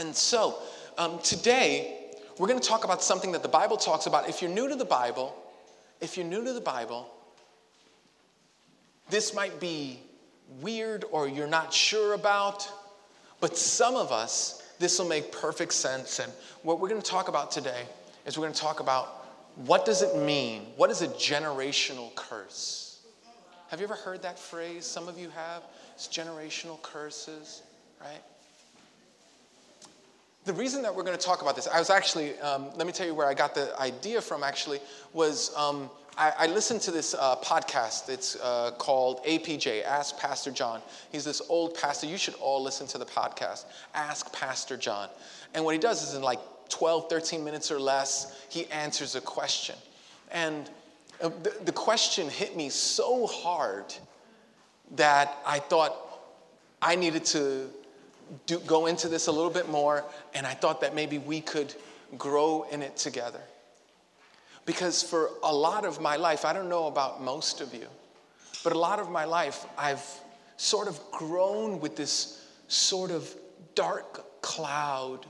And 0.00 0.16
so, 0.16 0.56
um, 0.96 1.18
today, 1.18 2.14
we're 2.38 2.48
going 2.48 2.58
to 2.58 2.66
talk 2.66 2.84
about 2.84 3.02
something 3.02 3.32
that 3.32 3.42
the 3.42 3.50
Bible 3.50 3.76
talks 3.76 4.06
about. 4.06 4.30
If 4.30 4.40
you're 4.40 4.50
new 4.50 4.66
to 4.66 4.74
the 4.74 4.84
Bible, 4.86 5.36
if 6.00 6.16
you're 6.16 6.24
new 6.24 6.42
to 6.42 6.54
the 6.54 6.60
Bible, 6.60 7.06
this 9.10 9.34
might 9.34 9.60
be 9.60 10.00
weird 10.62 11.04
or 11.12 11.28
you're 11.28 11.46
not 11.46 11.70
sure 11.70 12.14
about, 12.14 12.66
but 13.40 13.58
some 13.58 13.94
of 13.94 14.10
us, 14.10 14.62
this 14.78 14.98
will 14.98 15.06
make 15.06 15.32
perfect 15.32 15.74
sense. 15.74 16.18
And 16.18 16.32
what 16.62 16.80
we're 16.80 16.88
going 16.88 17.02
to 17.02 17.10
talk 17.10 17.28
about 17.28 17.50
today 17.50 17.82
is 18.24 18.38
we're 18.38 18.44
going 18.44 18.54
to 18.54 18.60
talk 18.60 18.80
about 18.80 19.26
what 19.66 19.84
does 19.84 20.00
it 20.00 20.16
mean? 20.16 20.62
What 20.76 20.88
is 20.88 21.02
a 21.02 21.08
generational 21.08 22.14
curse? 22.14 23.00
Have 23.68 23.80
you 23.80 23.84
ever 23.84 23.96
heard 23.96 24.22
that 24.22 24.38
phrase? 24.38 24.86
Some 24.86 25.08
of 25.08 25.18
you 25.18 25.28
have. 25.28 25.62
It's 25.94 26.08
generational 26.08 26.80
curses, 26.80 27.60
right? 28.00 28.22
The 30.46 30.54
reason 30.54 30.80
that 30.82 30.94
we're 30.94 31.02
going 31.02 31.18
to 31.18 31.22
talk 31.22 31.42
about 31.42 31.54
this, 31.54 31.68
I 31.68 31.78
was 31.78 31.90
actually, 31.90 32.38
um, 32.40 32.70
let 32.74 32.86
me 32.86 32.94
tell 32.94 33.06
you 33.06 33.14
where 33.14 33.26
I 33.26 33.34
got 33.34 33.54
the 33.54 33.78
idea 33.78 34.22
from 34.22 34.42
actually, 34.42 34.80
was 35.12 35.54
um, 35.54 35.90
I, 36.16 36.32
I, 36.38 36.46
listened 36.46 36.80
to 36.82 36.90
this 36.90 37.12
uh, 37.12 37.36
podcast. 37.36 38.08
It's 38.08 38.36
uh, 38.36 38.70
called 38.78 39.22
APJ, 39.24 39.84
Ask 39.84 40.18
Pastor 40.18 40.50
John. 40.50 40.80
He's 41.12 41.24
this 41.26 41.42
old 41.50 41.74
pastor. 41.74 42.06
You 42.06 42.16
should 42.16 42.36
all 42.36 42.62
listen 42.62 42.86
to 42.86 42.96
the 42.96 43.04
podcast, 43.04 43.66
Ask 43.94 44.32
Pastor 44.32 44.78
John. 44.78 45.10
And 45.52 45.62
what 45.62 45.74
he 45.74 45.78
does 45.78 46.02
is 46.02 46.14
in 46.14 46.22
like 46.22 46.40
12, 46.70 47.10
13 47.10 47.44
minutes 47.44 47.70
or 47.70 47.78
less, 47.78 48.42
he 48.48 48.66
answers 48.68 49.16
a 49.16 49.20
question. 49.20 49.76
And 50.30 50.70
uh, 51.20 51.28
the, 51.42 51.54
the 51.66 51.72
question 51.72 52.30
hit 52.30 52.56
me 52.56 52.70
so 52.70 53.26
hard 53.26 53.94
that 54.92 55.36
I 55.44 55.58
thought 55.58 55.96
I 56.80 56.96
needed 56.96 57.26
to 57.26 57.68
do, 58.46 58.58
go 58.60 58.86
into 58.86 59.08
this 59.08 59.26
a 59.26 59.32
little 59.32 59.50
bit 59.50 59.68
more, 59.68 60.04
and 60.34 60.46
I 60.46 60.54
thought 60.54 60.80
that 60.82 60.94
maybe 60.94 61.18
we 61.18 61.40
could 61.40 61.74
grow 62.18 62.66
in 62.70 62.82
it 62.82 62.96
together. 62.96 63.40
Because 64.66 65.02
for 65.02 65.30
a 65.42 65.52
lot 65.52 65.84
of 65.84 66.00
my 66.00 66.16
life, 66.16 66.44
I 66.44 66.52
don't 66.52 66.68
know 66.68 66.86
about 66.86 67.22
most 67.22 67.60
of 67.60 67.74
you, 67.74 67.86
but 68.62 68.72
a 68.72 68.78
lot 68.78 68.98
of 68.98 69.10
my 69.10 69.24
life, 69.24 69.66
I've 69.76 70.04
sort 70.56 70.88
of 70.88 71.00
grown 71.10 71.80
with 71.80 71.96
this 71.96 72.46
sort 72.68 73.10
of 73.10 73.34
dark 73.74 74.42
cloud 74.42 75.26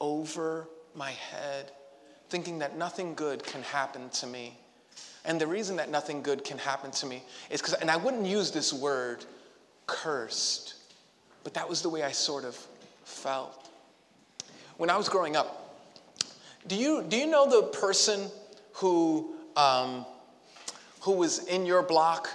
over 0.00 0.68
my 0.94 1.10
head, 1.10 1.72
thinking 2.28 2.58
that 2.58 2.76
nothing 2.76 3.14
good 3.14 3.42
can 3.42 3.62
happen 3.62 4.10
to 4.10 4.26
me. 4.26 4.58
And 5.24 5.40
the 5.40 5.46
reason 5.46 5.76
that 5.76 5.88
nothing 5.88 6.22
good 6.22 6.44
can 6.44 6.58
happen 6.58 6.90
to 6.92 7.06
me 7.06 7.22
is 7.50 7.60
because, 7.60 7.74
and 7.74 7.90
I 7.90 7.96
wouldn't 7.96 8.26
use 8.26 8.50
this 8.50 8.72
word 8.72 9.24
cursed, 9.86 10.74
but 11.44 11.54
that 11.54 11.68
was 11.68 11.82
the 11.82 11.88
way 11.88 12.02
I 12.02 12.12
sort 12.12 12.44
of 12.44 12.56
felt. 13.04 13.70
When 14.76 14.90
I 14.90 14.96
was 14.96 15.08
growing 15.08 15.36
up, 15.36 15.78
do 16.66 16.74
you, 16.74 17.04
do 17.06 17.16
you 17.16 17.26
know 17.26 17.48
the 17.48 17.68
person 17.68 18.28
who, 18.72 19.34
um, 19.56 20.04
who 21.00 21.12
was 21.12 21.46
in 21.46 21.66
your 21.66 21.82
block 21.82 22.28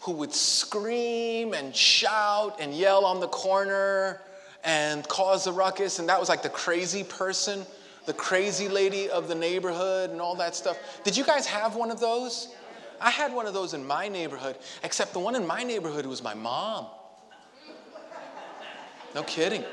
who 0.00 0.12
would 0.12 0.32
scream 0.32 1.52
and 1.52 1.74
shout 1.74 2.58
and 2.60 2.72
yell 2.72 3.04
on 3.04 3.20
the 3.20 3.28
corner 3.28 4.22
and 4.62 5.06
cause 5.08 5.46
a 5.46 5.52
ruckus? 5.52 5.98
And 5.98 6.08
that 6.08 6.20
was 6.20 6.28
like 6.28 6.42
the 6.42 6.48
crazy 6.48 7.02
person 7.02 7.66
the 8.06 8.14
crazy 8.14 8.68
lady 8.68 9.08
of 9.10 9.28
the 9.28 9.34
neighborhood 9.34 10.10
and 10.10 10.20
all 10.20 10.34
that 10.36 10.56
stuff. 10.56 10.76
Did 11.04 11.16
you 11.16 11.24
guys 11.24 11.46
have 11.46 11.76
one 11.76 11.90
of 11.90 12.00
those? 12.00 12.54
I 13.00 13.10
had 13.10 13.32
one 13.32 13.46
of 13.46 13.54
those 13.54 13.74
in 13.74 13.86
my 13.86 14.08
neighborhood, 14.08 14.56
except 14.82 15.12
the 15.12 15.18
one 15.18 15.34
in 15.34 15.46
my 15.46 15.62
neighborhood 15.62 16.06
was 16.06 16.22
my 16.22 16.34
mom. 16.34 16.86
No 19.14 19.22
kidding. 19.22 19.64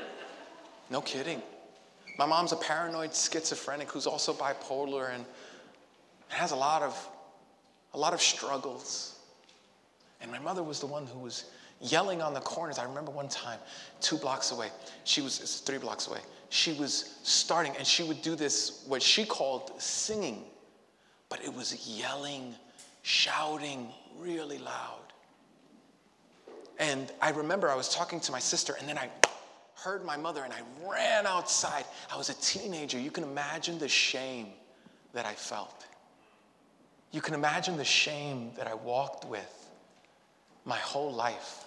No 0.90 1.00
kidding. 1.00 1.42
My 2.18 2.26
mom's 2.26 2.52
a 2.52 2.56
paranoid 2.56 3.14
schizophrenic 3.14 3.90
who's 3.90 4.06
also 4.06 4.32
bipolar 4.32 5.14
and 5.14 5.24
has 6.28 6.50
a 6.50 6.56
lot 6.56 6.82
of 6.82 7.08
a 7.94 7.98
lot 7.98 8.12
of 8.12 8.20
struggles. 8.20 9.18
And 10.20 10.30
my 10.30 10.38
mother 10.38 10.62
was 10.62 10.80
the 10.80 10.86
one 10.86 11.06
who 11.06 11.20
was 11.20 11.44
yelling 11.80 12.20
on 12.20 12.34
the 12.34 12.40
corners. 12.40 12.78
I 12.78 12.84
remember 12.84 13.10
one 13.12 13.28
time, 13.28 13.58
two 14.00 14.16
blocks 14.16 14.50
away, 14.50 14.68
she 15.04 15.22
was 15.22 15.38
three 15.60 15.78
blocks 15.78 16.08
away 16.08 16.20
she 16.50 16.72
was 16.72 17.16
starting, 17.22 17.74
and 17.76 17.86
she 17.86 18.02
would 18.02 18.22
do 18.22 18.34
this, 18.34 18.84
what 18.86 19.02
she 19.02 19.24
called 19.24 19.80
singing, 19.80 20.44
but 21.28 21.42
it 21.44 21.52
was 21.52 21.88
yelling, 21.88 22.54
shouting 23.02 23.88
really 24.18 24.58
loud. 24.58 25.12
And 26.78 27.12
I 27.20 27.30
remember 27.30 27.68
I 27.68 27.74
was 27.74 27.94
talking 27.94 28.20
to 28.20 28.32
my 28.32 28.38
sister, 28.38 28.76
and 28.78 28.88
then 28.88 28.96
I 28.96 29.10
heard 29.82 30.04
my 30.04 30.16
mother, 30.16 30.44
and 30.44 30.52
I 30.52 30.60
ran 30.88 31.26
outside. 31.26 31.84
I 32.12 32.16
was 32.16 32.28
a 32.28 32.34
teenager. 32.34 32.98
You 32.98 33.10
can 33.10 33.24
imagine 33.24 33.78
the 33.78 33.88
shame 33.88 34.48
that 35.12 35.26
I 35.26 35.34
felt. 35.34 35.86
You 37.12 37.20
can 37.20 37.34
imagine 37.34 37.76
the 37.76 37.84
shame 37.84 38.52
that 38.56 38.66
I 38.66 38.74
walked 38.74 39.24
with 39.24 39.70
my 40.64 40.76
whole 40.76 41.12
life. 41.12 41.64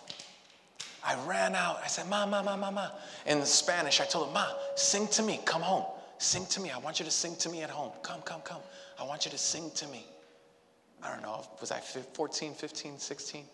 I 1.04 1.16
ran 1.26 1.56
out. 1.56 1.80
I 1.84 1.88
said, 1.88 2.08
Ma, 2.08 2.26
Ma, 2.26 2.44
Ma, 2.44 2.56
Ma, 2.56 2.70
Ma. 2.70 2.90
In 3.26 3.44
Spanish, 3.46 4.00
I 4.00 4.06
told 4.06 4.28
him, 4.28 4.34
Ma, 4.34 4.48
sing 4.76 5.08
to 5.08 5.24
me. 5.24 5.40
Come 5.46 5.62
home. 5.62 5.86
Sing 6.20 6.46
to 6.48 6.62
me. 6.62 6.70
I 6.70 6.78
want 6.78 7.00
you 7.00 7.06
to 7.06 7.12
sing 7.12 7.36
to 7.38 7.50
me 7.50 7.64
at 7.64 7.72
home. 7.72 7.92
Come, 8.04 8.22
come, 8.22 8.42
come. 8.42 8.62
I 9.00 9.04
want 9.04 9.26
you 9.26 9.32
to 9.32 9.38
sing 9.38 9.72
to 9.72 9.88
me. 9.88 10.06
I 11.04 11.12
don't 11.12 11.24
know, 11.24 11.44
was 11.60 11.72
I 11.72 11.80
14, 11.80 12.54
15, 12.54 13.00
16? 13.00 13.46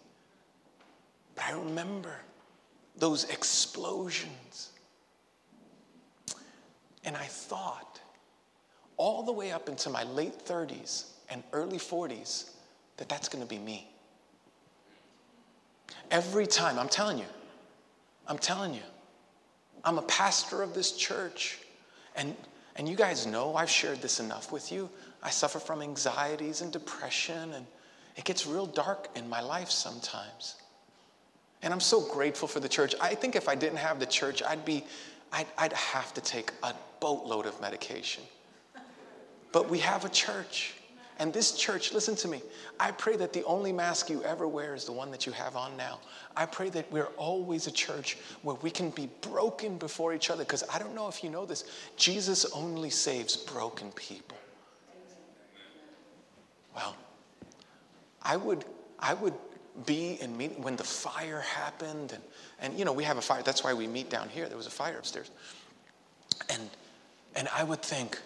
But 1.36 1.46
I 1.46 1.52
remember 1.52 2.16
those 2.98 3.26
explosions. 3.26 4.72
And 7.04 7.16
I 7.16 7.26
thought, 7.26 8.02
all 8.98 9.24
the 9.24 9.32
way 9.32 9.52
up 9.52 9.70
into 9.70 9.90
my 9.90 10.04
late 10.04 10.46
30s 10.46 11.12
and 11.30 11.44
early 11.54 11.78
40s, 11.78 12.52
that 12.98 13.08
that's 13.08 13.30
going 13.30 13.44
to 13.44 13.50
be 13.50 13.60
me. 13.60 13.88
Every 16.10 16.48
time, 16.48 16.80
I'm 16.80 16.90
telling 16.90 17.18
you, 17.18 17.26
I'm 18.28 18.38
telling 18.38 18.74
you, 18.74 18.82
I'm 19.84 19.98
a 19.98 20.04
pastor 20.04 20.62
of 20.62 20.74
this 20.74 20.94
church. 20.94 21.60
And, 22.16 22.36
and 22.76 22.90
you 22.90 22.96
guys 22.96 23.26
know 23.26 23.56
I've 23.56 23.70
shared 23.70 24.02
this 24.02 24.20
enough 24.20 24.52
with 24.52 24.72
you. 24.72 24.90
I 25.22 25.30
suffer 25.30 25.60
from 25.60 25.82
anxieties 25.82 26.62
and 26.62 26.72
depression, 26.72 27.54
and 27.54 27.66
it 28.16 28.26
gets 28.26 28.48
real 28.48 28.66
dark 28.66 29.10
in 29.16 29.30
my 29.30 29.42
life 29.42 29.70
sometimes. 29.70 30.56
And 31.64 31.74
I'm 31.74 31.80
so 31.80 32.02
grateful 32.02 32.48
for 32.48 32.60
the 32.60 32.70
church. 32.70 32.94
I 33.02 33.16
think 33.16 33.36
if 33.36 33.50
I 33.50 33.56
didn't 33.56 33.78
have 33.78 34.00
the 34.00 34.06
church, 34.06 34.44
I'd 34.44 34.64
be, 34.64 34.84
I'd, 35.32 35.48
I'd 35.58 35.74
have 35.74 36.14
to 36.14 36.22
take 36.22 36.52
a 36.64 36.74
boatload 37.00 37.46
of 37.46 37.60
medication. 37.60 38.24
But 39.52 39.70
we 39.70 39.80
have 39.80 40.06
a 40.06 40.10
church. 40.10 40.74
And 41.20 41.34
this 41.34 41.54
church, 41.54 41.94
listen 41.94 42.16
to 42.18 42.28
me, 42.28 42.44
I 42.80 42.92
pray 42.92 43.16
that 43.16 43.34
the 43.34 43.44
only 43.46 43.74
mask 43.74 44.08
you 44.10 44.22
ever 44.24 44.48
wear 44.48 44.76
is 44.76 44.86
the 44.86 44.92
one 44.92 45.10
that 45.10 45.26
you 45.26 45.32
have 45.32 45.56
on 45.56 45.76
now. 45.76 46.00
I 46.36 46.46
pray 46.46 46.70
that 46.70 46.92
we're 46.92 47.10
always 47.18 47.66
a 47.66 47.72
church 47.72 48.18
where 48.44 48.56
we 48.58 48.70
can 48.70 48.92
be 48.92 49.10
broken 49.22 49.80
before 49.80 50.14
each 50.14 50.30
other. 50.30 50.44
Because 50.44 50.64
I 50.72 50.78
don't 50.78 50.94
know 50.94 51.08
if 51.08 51.24
you 51.24 51.32
know 51.32 51.46
this, 51.46 51.64
Jesus 51.96 52.46
only 52.54 52.92
saves 52.92 53.36
broken 53.36 53.92
people. 53.94 54.38
Well, 56.76 56.96
I 58.22 58.38
would, 58.38 58.66
I 59.00 59.16
would 59.16 59.34
be 59.86 60.18
in 60.22 60.36
meeting 60.36 60.64
when 60.64 60.76
the 60.76 60.84
fire 60.84 61.42
happened, 61.42 62.14
and, 62.14 62.24
and 62.60 62.78
you 62.78 62.86
know, 62.86 62.94
we 62.94 63.04
have 63.04 63.18
a 63.18 63.22
fire, 63.22 63.44
that's 63.44 63.64
why 63.64 63.74
we 63.74 63.88
meet 63.88 64.10
down 64.10 64.30
here. 64.30 64.48
There 64.48 64.58
was 64.58 64.68
a 64.68 64.72
fire 64.72 64.98
upstairs. 64.98 65.32
And, 66.50 66.70
and 67.36 67.48
I 67.56 67.64
would 67.64 67.82
think, 67.82 68.20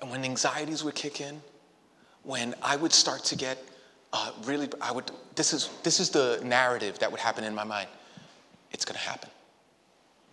and 0.00 0.10
when 0.10 0.24
anxieties 0.24 0.84
would 0.84 0.94
kick 0.94 1.20
in, 1.20 1.40
when 2.22 2.54
I 2.62 2.76
would 2.76 2.92
start 2.92 3.24
to 3.24 3.36
get 3.36 3.62
uh, 4.12 4.32
really, 4.44 4.68
I 4.80 4.92
would, 4.92 5.10
this 5.34 5.52
is, 5.52 5.70
this 5.82 6.00
is 6.00 6.10
the 6.10 6.40
narrative 6.44 6.98
that 7.00 7.10
would 7.10 7.20
happen 7.20 7.44
in 7.44 7.54
my 7.54 7.64
mind. 7.64 7.88
It's 8.72 8.84
going 8.84 8.98
to 8.98 9.06
happen. 9.08 9.30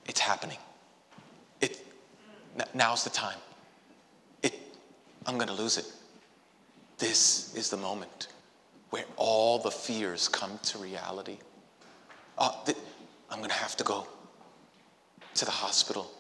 It's 0.06 0.19
happening. 0.19 0.58
It, 1.62 1.86
now's 2.74 3.03
the 3.03 3.09
time. 3.09 3.38
It, 4.44 4.54
I'm 5.25 5.36
going 5.36 5.48
to 5.48 5.54
lose 5.54 5.77
it. 5.77 5.86
This 6.98 7.56
is 7.56 7.69
the 7.69 7.77
moment 7.77 8.27
where 8.94 9.06
all 9.18 9.57
the 9.57 9.72
fears 9.72 10.28
come 10.28 10.60
to 10.62 10.78
reality. 10.78 11.40
Uh, 12.38 12.51
th- 12.63 12.78
I'm 13.31 13.40
going 13.40 13.50
to 13.50 13.56
have 13.56 13.75
to 13.78 13.84
go 13.84 14.06
to 15.34 15.45
the 15.45 15.50
hospital 15.50 16.12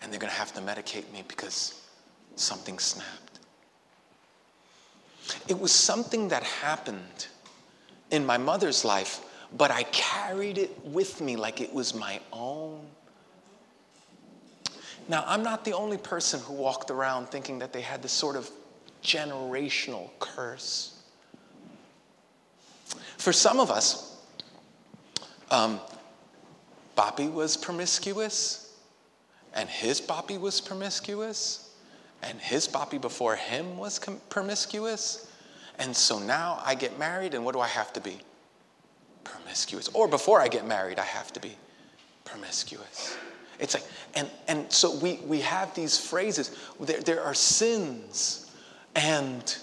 and 0.00 0.10
they're 0.10 0.18
going 0.18 0.32
to 0.32 0.38
have 0.38 0.54
to 0.54 0.62
medicate 0.62 1.12
me 1.12 1.22
because 1.28 1.82
something 2.34 2.78
snapped. 2.78 3.40
It 5.48 5.60
was 5.60 5.70
something 5.70 6.28
that 6.28 6.44
happened 6.44 7.26
in 8.10 8.24
my 8.24 8.38
mother's 8.38 8.82
life, 8.82 9.20
but 9.54 9.70
I 9.70 9.82
carried 9.82 10.56
it 10.56 10.82
with 10.82 11.20
me 11.20 11.36
like 11.36 11.60
it 11.60 11.74
was 11.74 11.94
my 11.94 12.20
own. 12.32 12.86
Now, 15.10 15.24
I'm 15.26 15.42
not 15.42 15.62
the 15.66 15.74
only 15.74 15.98
person 15.98 16.40
who 16.40 16.54
walked 16.54 16.90
around 16.90 17.28
thinking 17.28 17.58
that 17.58 17.74
they 17.74 17.82
had 17.82 18.02
this 18.02 18.12
sort 18.12 18.34
of 18.34 18.50
generational 19.02 20.08
curse. 20.20 20.95
For 23.18 23.32
some 23.32 23.60
of 23.60 23.70
us, 23.70 24.16
um, 25.50 25.80
was 27.32 27.56
promiscuous, 27.56 28.74
and 29.54 29.68
his 29.68 30.00
papi 30.00 30.40
was 30.40 30.60
promiscuous, 30.60 31.74
and 32.22 32.38
his 32.40 32.66
papi 32.66 33.00
before 33.00 33.36
him 33.36 33.76
was 33.76 33.98
com- 33.98 34.20
promiscuous. 34.28 35.30
And 35.78 35.94
so 35.94 36.18
now 36.18 36.60
I 36.64 36.74
get 36.74 36.98
married, 36.98 37.34
and 37.34 37.44
what 37.44 37.52
do 37.52 37.60
I 37.60 37.68
have 37.68 37.92
to 37.92 38.00
be? 38.00 38.18
Promiscuous. 39.24 39.88
Or 39.88 40.08
before 40.08 40.40
I 40.40 40.48
get 40.48 40.66
married, 40.66 40.98
I 40.98 41.04
have 41.04 41.32
to 41.34 41.40
be 41.40 41.56
promiscuous. 42.24 43.16
It's 43.58 43.74
like, 43.74 43.84
and, 44.14 44.30
and 44.48 44.70
so 44.72 44.96
we, 44.98 45.20
we 45.26 45.40
have 45.40 45.74
these 45.74 45.98
phrases. 45.98 46.56
There, 46.80 47.00
there 47.00 47.22
are 47.22 47.34
sins, 47.34 48.50
and 48.94 49.56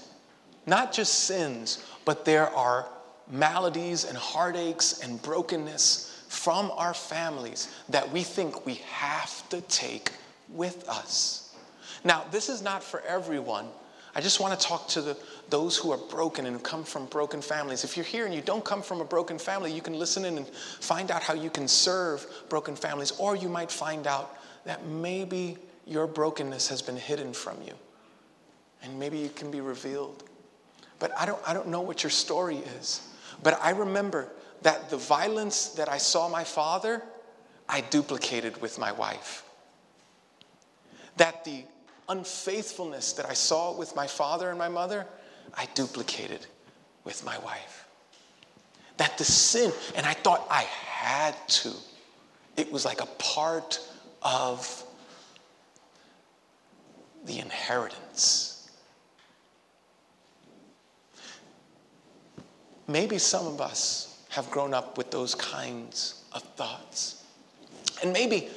not 0.66 0.94
just 0.94 1.26
sins, 1.26 1.84
but 2.06 2.26
there 2.26 2.50
are 2.50 2.88
maladies 3.32 4.06
and 4.06 4.18
heartaches 4.18 5.02
and 5.04 5.22
brokenness 5.22 6.26
from 6.28 6.72
our 6.72 6.94
families 6.94 7.74
that 7.90 8.12
we 8.12 8.24
think 8.24 8.66
we 8.66 8.76
have 8.92 9.48
to 9.50 9.62
take 9.62 10.12
with 10.50 10.88
us. 10.90 11.56
Now, 12.04 12.26
this 12.32 12.50
is 12.50 12.62
not 12.62 12.84
for 12.84 13.02
everyone. 13.02 13.68
I 14.16 14.22
just 14.22 14.40
want 14.40 14.60
to 14.60 14.68
talk 14.68 14.88
to 14.90 15.02
the, 15.02 15.18
those 15.50 15.78
who 15.78 15.92
are 15.92 15.98
broken 15.98 16.46
and 16.46 16.62
come 16.62 16.84
from 16.84 17.06
broken 17.06 17.42
families. 17.42 17.84
If 17.84 17.98
you're 17.98 18.06
here 18.06 18.26
and 18.26 18.34
you 18.34 18.42
don't 18.42 18.64
come 18.64 18.82
from 18.82 19.02
a 19.02 19.06
broken 19.06 19.40
family, 19.40 19.72
you 19.72 19.82
can 19.82 19.98
listen 19.98 20.26
in 20.26 20.38
and 20.38 20.48
find 20.48 21.10
out 21.10 21.24
how 21.24 21.34
you 21.34 21.50
can 21.50 21.68
serve 21.68 22.26
broken 22.50 22.76
families, 22.76 23.12
or 23.12 23.36
you 23.36 23.50
might 23.50 23.72
find 23.72 24.06
out 24.06 24.38
that 24.66 24.86
maybe 24.86 25.58
your 25.86 26.08
brokenness 26.08 26.68
has 26.68 26.82
been 26.82 26.98
hidden 26.98 27.34
from 27.34 27.58
you 27.66 27.74
and 28.84 29.00
maybe 29.00 29.24
it 29.24 29.36
can 29.36 29.50
be 29.50 29.62
revealed. 29.62 30.24
But 31.00 31.18
I 31.18 31.26
don't, 31.26 31.42
I 31.48 31.54
don't 31.54 31.68
know 31.68 31.82
what 31.82 32.04
your 32.04 32.10
story 32.10 32.58
is. 32.58 33.02
But 33.44 33.60
I 33.62 33.72
remember 33.72 34.30
that 34.62 34.90
the 34.90 34.98
violence 34.98 35.68
that 35.70 35.90
I 35.90 35.98
saw 35.98 36.30
my 36.30 36.46
father, 36.46 37.04
I 37.68 37.82
duplicated 37.82 38.62
with 38.62 38.80
my 38.80 38.94
wife. 38.94 39.44
That 41.18 41.44
the 41.44 41.64
unfaithfulness 42.10 43.14
that 43.14 43.30
I 43.30 43.34
saw 43.34 43.76
with 43.78 43.96
my 43.96 44.08
father 44.08 44.50
and 44.50 44.58
my 44.58 44.70
mother, 44.70 45.06
I 45.56 45.68
duplicated 45.74 46.46
with 47.04 47.26
my 47.26 47.38
wife. 47.40 47.86
That 48.98 49.18
the 49.18 49.26
sin, 49.26 49.72
and 49.96 50.06
I 50.06 50.14
thought 50.14 50.48
I 50.50 50.62
had 50.62 51.36
to, 51.48 51.74
it 52.56 52.72
was 52.72 52.86
like 52.86 53.02
a 53.02 53.08
part 53.18 53.80
of 54.22 54.84
the 57.26 57.40
inheritance. 57.40 58.53
Maybe 62.88 63.18
some 63.18 63.48
of 63.48 63.62
us 63.62 64.24
have 64.30 64.50
grown 64.52 64.74
up 64.74 64.98
with 64.98 65.12
those 65.12 65.36
kinds 65.36 66.24
of 66.34 66.42
thoughts. 66.42 67.24
And 68.02 68.12
maybe 68.12 68.50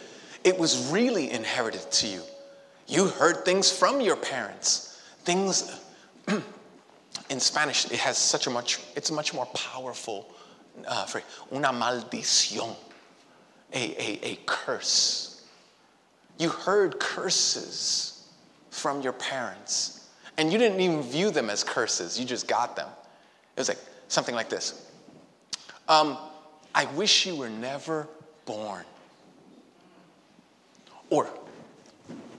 it 0.45 0.59
was 0.59 0.91
really 0.91 1.31
inherited 1.31 1.91
to 1.91 2.07
you. 2.07 2.23
You 2.87 3.07
heard 3.07 3.45
things 3.45 3.71
from 3.71 4.01
your 4.01 4.17
parents. 4.17 5.01
Things 5.25 5.81
in 7.31 7.41
Spanish, 7.41 7.87
it 7.87 7.99
has 7.99 8.17
such 8.17 8.47
a 8.47 8.51
much, 8.51 8.81
it's 8.95 9.11
a 9.11 9.13
much 9.13 9.35
more 9.35 9.47
powerful 9.47 10.29
uh, 10.87 11.05
phrase. 11.05 11.25
Una 11.53 11.69
maldición, 11.69 12.75
a, 13.73 13.79
a, 13.79 14.33
a 14.33 14.39
curse. 14.47 15.45
You 16.39 16.49
heard 16.49 16.99
curses 16.99 18.29
from 18.71 19.01
your 19.01 19.15
parents, 19.15 20.09
and 20.37 20.53
you 20.53 20.59
didn't 20.59 20.81
even 20.81 21.03
view 21.03 21.31
them 21.31 21.49
as 21.51 21.65
curses, 21.65 22.21
you 22.21 22.27
just 22.27 22.47
got 22.47 22.77
them. 22.77 22.89
It 23.57 23.61
was 23.61 23.69
like 23.69 23.79
something 24.09 24.35
like 24.35 24.49
this 24.49 24.87
um, 25.89 26.19
I 26.75 26.85
wish 26.87 27.27
you 27.27 27.37
were 27.37 27.49
never 27.49 28.09
born. 28.45 28.85
Or, 31.11 31.29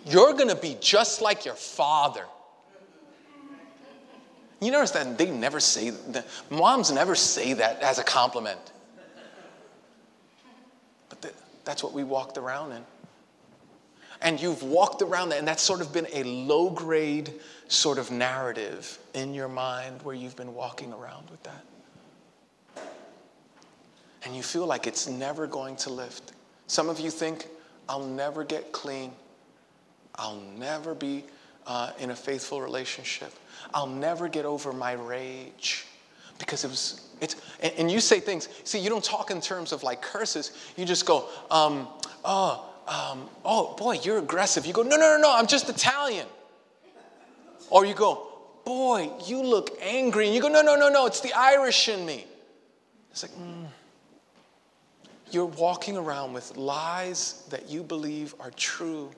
you're 0.05 0.33
going 0.33 0.49
to 0.49 0.55
be 0.55 0.77
just 0.79 1.21
like 1.21 1.45
your 1.45 1.55
father. 1.55 2.25
You 4.61 4.71
notice 4.71 4.91
that 4.91 5.17
they 5.17 5.29
never 5.29 5.59
say 5.59 5.91
that. 5.91 6.27
Moms 6.49 6.91
never 6.91 7.15
say 7.15 7.53
that 7.53 7.81
as 7.81 7.99
a 7.99 8.03
compliment. 8.03 8.59
But 11.09 11.21
the, 11.21 11.31
that's 11.63 11.83
what 11.83 11.93
we 11.93 12.03
walked 12.03 12.37
around 12.37 12.71
in. 12.71 12.83
And 14.21 14.41
you've 14.41 14.63
walked 14.63 15.01
around 15.01 15.29
that, 15.29 15.39
and 15.39 15.47
that's 15.47 15.61
sort 15.61 15.81
of 15.81 15.93
been 15.93 16.07
a 16.11 16.23
low 16.23 16.69
grade 16.69 17.33
sort 17.67 17.97
of 17.97 18.09
narrative 18.11 18.97
in 19.13 19.33
your 19.33 19.47
mind 19.47 20.01
where 20.03 20.15
you've 20.15 20.35
been 20.35 20.53
walking 20.53 20.91
around 20.93 21.29
with 21.29 21.41
that. 21.43 22.83
And 24.23 24.35
you 24.35 24.43
feel 24.43 24.65
like 24.65 24.87
it's 24.87 25.07
never 25.07 25.47
going 25.47 25.75
to 25.77 25.91
lift. 25.91 26.33
Some 26.67 26.89
of 26.89 26.99
you 26.99 27.11
think, 27.11 27.47
I'll 27.87 28.05
never 28.05 28.43
get 28.43 28.71
clean. 28.71 29.11
I'll 30.15 30.41
never 30.57 30.95
be 30.95 31.23
uh, 31.65 31.91
in 31.99 32.09
a 32.09 32.15
faithful 32.15 32.61
relationship. 32.61 33.31
I'll 33.73 33.87
never 33.87 34.27
get 34.27 34.45
over 34.45 34.73
my 34.73 34.93
rage 34.93 35.85
because 36.39 36.63
it 36.63 36.69
was 36.69 37.09
it's 37.19 37.35
and, 37.61 37.73
and, 37.77 37.91
you 37.91 37.99
say 37.99 38.19
things 38.19 38.47
see 38.63 38.79
you 38.79 38.89
don't 38.89 39.03
talk 39.03 39.31
in 39.31 39.41
terms 39.41 39.71
of 39.71 39.81
like 39.81 40.01
curses 40.01 40.51
you 40.77 40.85
just 40.85 41.05
go 41.05 41.27
um, 41.49 41.87
oh 42.23 42.69
um, 42.87 43.29
oh 43.43 43.75
boy 43.75 43.99
you're 44.01 44.17
aggressive. 44.17 44.65
You 44.65 44.73
go 44.73 44.83
no 44.83 44.95
no 44.95 45.15
no 45.15 45.17
no 45.21 45.35
i'm 45.35 45.47
just 45.47 45.69
italian. 45.69 46.27
Or 47.69 47.85
you 47.85 47.93
go 47.93 48.27
boy 48.65 49.11
you 49.25 49.43
look 49.43 49.77
angry. 49.81 50.27
And 50.27 50.35
you 50.35 50.41
go 50.41 50.47
no 50.47 50.61
no 50.61 50.75
no 50.75 50.89
no 50.89 51.05
it's 51.05 51.19
the 51.19 51.33
irish 51.33 51.89
in 51.89 52.05
me. 52.05 52.25
It's 53.11 53.23
like 53.23 53.31
mm. 53.31 53.65
you're 55.31 55.45
walking 55.45 55.97
around 55.97 56.33
with 56.33 56.55
lies 56.55 57.43
that 57.49 57.69
you 57.69 57.83
believe 57.83 58.35
are 58.39 58.51
true. 58.51 59.11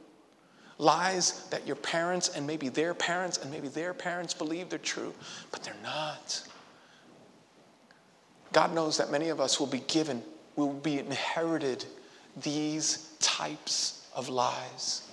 Lies 0.77 1.45
that 1.50 1.68
your 1.68 1.75
parents 1.75 2.30
and 2.30 2.48
maybe 2.48 2.69
their 2.69 2.94
parents 2.94 3.38
and 3.38 3.51
maybe 3.51 3.68
their 3.68 3.94
parents 3.94 4.33
believe 4.33 4.69
they're 4.69 4.80
true, 4.80 5.13
but 5.51 5.62
they're 5.62 5.75
not. 5.83 6.42
God 8.54 8.74
knows 8.74 8.98
that 8.98 9.12
many 9.12 9.30
of 9.30 9.39
us 9.39 9.60
will 9.60 9.68
be 9.68 9.81
given, 9.81 10.24
will 10.56 10.74
be 10.74 10.98
inherited 10.98 11.86
these 12.41 13.09
types 13.19 14.07
of 14.15 14.30
lies. 14.30 15.07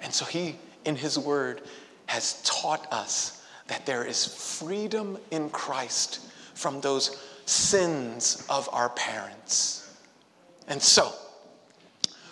And 0.00 0.12
so 0.12 0.24
He, 0.24 0.56
in 0.84 0.96
His 0.96 1.18
Word, 1.18 1.62
has 2.06 2.42
taught 2.42 2.92
us 2.92 3.44
that 3.68 3.86
there 3.86 4.04
is 4.04 4.26
freedom 4.58 5.18
in 5.30 5.48
Christ 5.50 6.20
from 6.54 6.80
those 6.80 7.16
sins 7.46 8.46
of 8.48 8.68
our 8.72 8.90
parents. 8.90 9.96
And 10.68 10.80
so, 10.80 11.12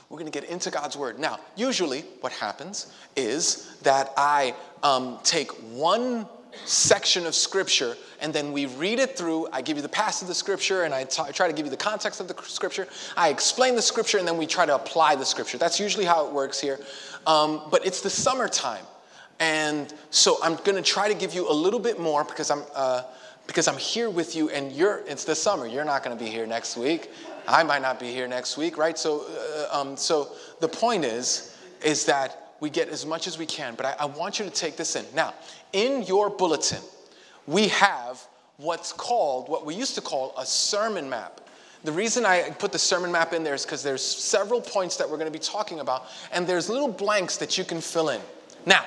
we're 0.08 0.18
going 0.18 0.30
to 0.30 0.40
get 0.40 0.50
into 0.50 0.70
God's 0.70 0.96
Word. 0.96 1.18
Now, 1.18 1.38
usually 1.56 2.00
what 2.20 2.32
happens 2.32 2.92
is 3.16 3.76
that 3.82 4.12
I 4.16 4.54
um, 4.82 5.18
take 5.22 5.50
one 5.72 6.26
section 6.64 7.26
of 7.26 7.34
Scripture 7.34 7.96
and 8.20 8.32
then 8.32 8.52
we 8.52 8.66
read 8.66 8.98
it 8.98 9.16
through. 9.16 9.48
I 9.52 9.62
give 9.62 9.76
you 9.76 9.82
the 9.82 9.88
passage 9.88 10.22
of 10.22 10.28
the 10.28 10.34
Scripture 10.34 10.82
and 10.82 10.94
I, 10.94 11.04
t- 11.04 11.22
I 11.22 11.30
try 11.30 11.46
to 11.46 11.52
give 11.52 11.66
you 11.66 11.70
the 11.70 11.76
context 11.76 12.20
of 12.20 12.28
the 12.28 12.34
Scripture. 12.42 12.86
I 13.16 13.28
explain 13.28 13.74
the 13.76 13.82
Scripture 13.82 14.18
and 14.18 14.28
then 14.28 14.36
we 14.36 14.46
try 14.46 14.66
to 14.66 14.74
apply 14.74 15.16
the 15.16 15.24
Scripture. 15.24 15.58
That's 15.58 15.80
usually 15.80 16.04
how 16.04 16.26
it 16.26 16.32
works 16.32 16.60
here. 16.60 16.78
Um, 17.26 17.62
but 17.70 17.84
it's 17.86 18.00
the 18.00 18.10
summertime. 18.10 18.84
And 19.38 19.92
so 20.10 20.36
I'm 20.42 20.56
going 20.56 20.76
to 20.76 20.82
try 20.82 21.08
to 21.08 21.14
give 21.14 21.34
you 21.34 21.50
a 21.50 21.52
little 21.52 21.80
bit 21.80 21.98
more 21.98 22.24
because 22.24 22.50
I'm. 22.50 22.62
Uh, 22.74 23.02
because 23.50 23.66
I'm 23.66 23.78
here 23.78 24.08
with 24.08 24.36
you 24.36 24.48
and 24.50 24.70
you're, 24.70 25.02
it's 25.08 25.24
the 25.24 25.34
summer. 25.34 25.66
You're 25.66 25.84
not 25.84 26.04
going 26.04 26.16
to 26.16 26.24
be 26.24 26.30
here 26.30 26.46
next 26.46 26.76
week. 26.76 27.10
I 27.48 27.64
might 27.64 27.82
not 27.82 27.98
be 27.98 28.06
here 28.06 28.28
next 28.28 28.56
week, 28.56 28.78
right? 28.78 28.96
So, 28.96 29.26
uh, 29.72 29.76
um, 29.76 29.96
so 29.96 30.28
the 30.60 30.68
point 30.68 31.04
is, 31.04 31.56
is 31.82 32.04
that 32.04 32.52
we 32.60 32.70
get 32.70 32.88
as 32.90 33.04
much 33.04 33.26
as 33.26 33.38
we 33.38 33.46
can. 33.46 33.74
But 33.74 33.86
I, 33.86 33.96
I 34.00 34.04
want 34.04 34.38
you 34.38 34.44
to 34.44 34.52
take 34.52 34.76
this 34.76 34.94
in. 34.94 35.04
Now, 35.16 35.34
in 35.72 36.02
your 36.02 36.30
bulletin, 36.30 36.82
we 37.46 37.68
have 37.68 38.20
what's 38.56 38.92
called, 38.92 39.48
what 39.48 39.64
we 39.64 39.74
used 39.74 39.94
to 39.94 40.00
call 40.00 40.34
a 40.38 40.44
sermon 40.44 41.08
map. 41.08 41.40
The 41.82 41.92
reason 41.92 42.26
I 42.26 42.50
put 42.50 42.72
the 42.72 42.78
sermon 42.78 43.10
map 43.10 43.32
in 43.32 43.42
there 43.42 43.54
is 43.54 43.64
because 43.64 43.82
there's 43.82 44.04
several 44.04 44.60
points 44.60 44.96
that 44.96 45.08
we're 45.08 45.16
going 45.16 45.32
to 45.32 45.38
be 45.38 45.42
talking 45.42 45.80
about, 45.80 46.04
and 46.30 46.46
there's 46.46 46.68
little 46.68 46.92
blanks 46.92 47.38
that 47.38 47.56
you 47.56 47.64
can 47.64 47.80
fill 47.80 48.10
in. 48.10 48.20
Now, 48.66 48.84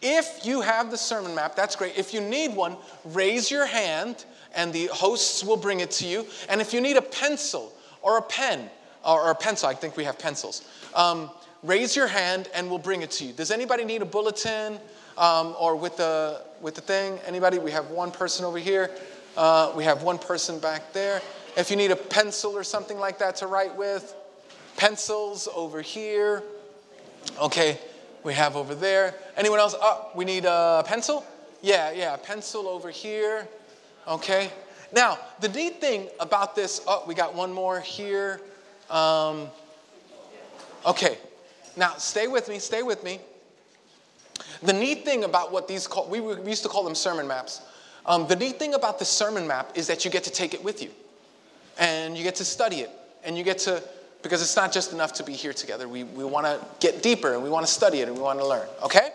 if 0.00 0.46
you 0.46 0.60
have 0.60 0.90
the 0.92 0.96
sermon 0.96 1.34
map, 1.34 1.56
that's 1.56 1.74
great. 1.74 1.98
If 1.98 2.14
you 2.14 2.20
need 2.20 2.54
one, 2.54 2.76
raise 3.04 3.50
your 3.50 3.66
hand 3.66 4.24
and 4.54 4.72
the 4.72 4.86
hosts 4.86 5.42
will 5.42 5.56
bring 5.56 5.80
it 5.80 5.90
to 5.92 6.06
you. 6.06 6.26
And 6.48 6.60
if 6.60 6.72
you 6.72 6.80
need 6.80 6.96
a 6.96 7.02
pencil 7.02 7.72
or 8.02 8.18
a 8.18 8.22
pen, 8.22 8.70
or 9.04 9.30
a 9.30 9.34
pencil, 9.34 9.68
I 9.68 9.74
think 9.74 9.96
we 9.96 10.04
have 10.04 10.18
pencils, 10.18 10.68
um, 10.94 11.30
raise 11.64 11.96
your 11.96 12.06
hand 12.06 12.48
and 12.54 12.68
we'll 12.68 12.78
bring 12.78 13.02
it 13.02 13.10
to 13.12 13.24
you. 13.24 13.32
Does 13.32 13.50
anybody 13.50 13.84
need 13.84 14.02
a 14.02 14.06
bulletin 14.06 14.78
um, 15.18 15.54
or 15.58 15.76
with 15.76 15.98
the, 15.98 16.40
with 16.60 16.74
the 16.74 16.80
thing? 16.80 17.18
Anybody? 17.26 17.58
We 17.58 17.72
have 17.72 17.90
one 17.90 18.10
person 18.10 18.44
over 18.44 18.58
here. 18.58 18.90
Uh, 19.36 19.72
we 19.76 19.84
have 19.84 20.02
one 20.02 20.18
person 20.18 20.58
back 20.58 20.92
there. 20.92 21.20
If 21.56 21.70
you 21.70 21.76
need 21.76 21.90
a 21.90 21.96
pencil 21.96 22.52
or 22.56 22.64
something 22.64 22.98
like 22.98 23.18
that 23.18 23.36
to 23.36 23.46
write 23.46 23.76
with, 23.76 24.14
pencils 24.76 25.48
over 25.54 25.82
here. 25.82 26.42
Okay, 27.40 27.78
we 28.22 28.32
have 28.34 28.56
over 28.56 28.74
there. 28.74 29.14
Anyone 29.36 29.58
else? 29.58 29.74
Oh, 29.80 30.10
we 30.14 30.24
need 30.24 30.44
a 30.44 30.82
pencil? 30.86 31.26
Yeah, 31.60 31.90
yeah, 31.90 32.16
pencil 32.16 32.68
over 32.68 32.90
here. 32.90 33.48
Okay. 34.06 34.50
Now, 34.92 35.18
the 35.40 35.48
neat 35.48 35.80
thing 35.80 36.08
about 36.18 36.54
this, 36.54 36.80
oh, 36.86 37.04
we 37.06 37.14
got 37.14 37.34
one 37.34 37.52
more 37.52 37.80
here. 37.80 38.40
Um, 38.88 39.48
okay. 40.86 41.18
Now, 41.76 41.94
stay 41.98 42.26
with 42.26 42.48
me, 42.48 42.58
stay 42.58 42.82
with 42.82 43.04
me. 43.04 43.20
The 44.62 44.72
neat 44.72 45.04
thing 45.04 45.24
about 45.24 45.52
what 45.52 45.68
these 45.68 45.86
call, 45.86 46.08
we, 46.08 46.20
we 46.20 46.48
used 46.48 46.62
to 46.64 46.68
call 46.68 46.84
them 46.84 46.94
sermon 46.94 47.26
maps. 47.26 47.62
Um, 48.06 48.26
the 48.26 48.36
neat 48.36 48.58
thing 48.58 48.74
about 48.74 48.98
the 48.98 49.04
sermon 49.04 49.46
map 49.46 49.76
is 49.76 49.86
that 49.86 50.04
you 50.04 50.10
get 50.10 50.24
to 50.24 50.30
take 50.30 50.54
it 50.54 50.62
with 50.64 50.82
you 50.82 50.90
and 51.78 52.16
you 52.16 52.24
get 52.24 52.34
to 52.36 52.44
study 52.44 52.80
it 52.80 52.90
and 53.24 53.36
you 53.36 53.44
get 53.44 53.58
to, 53.58 53.82
because 54.22 54.42
it's 54.42 54.56
not 54.56 54.72
just 54.72 54.92
enough 54.92 55.12
to 55.14 55.22
be 55.22 55.32
here 55.32 55.52
together. 55.52 55.88
We, 55.88 56.04
we 56.04 56.24
want 56.24 56.46
to 56.46 56.64
get 56.80 57.02
deeper 57.02 57.34
and 57.34 57.42
we 57.42 57.50
want 57.50 57.66
to 57.66 57.72
study 57.72 58.00
it 58.00 58.08
and 58.08 58.16
we 58.16 58.22
want 58.22 58.38
to 58.40 58.46
learn, 58.46 58.66
okay? 58.82 59.10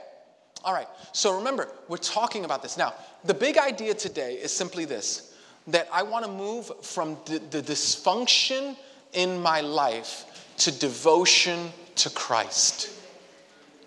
All 0.64 0.74
right, 0.74 0.88
so 1.12 1.36
remember, 1.36 1.68
we're 1.90 1.98
talking 1.98 2.46
about 2.46 2.62
this. 2.62 2.78
Now, 2.78 2.94
the 3.26 3.34
big 3.34 3.58
idea 3.58 3.94
today 3.94 4.36
is 4.36 4.52
simply 4.52 4.86
this 4.86 5.34
that 5.68 5.88
I 5.92 6.04
want 6.04 6.26
to 6.26 6.32
move 6.32 6.72
from 6.82 7.18
the, 7.26 7.40
the 7.40 7.62
dysfunction 7.62 8.76
in 9.14 9.40
my 9.40 9.62
life 9.62 10.52
to 10.58 10.72
devotion 10.78 11.72
to 11.96 12.10
Christ. 12.10 12.92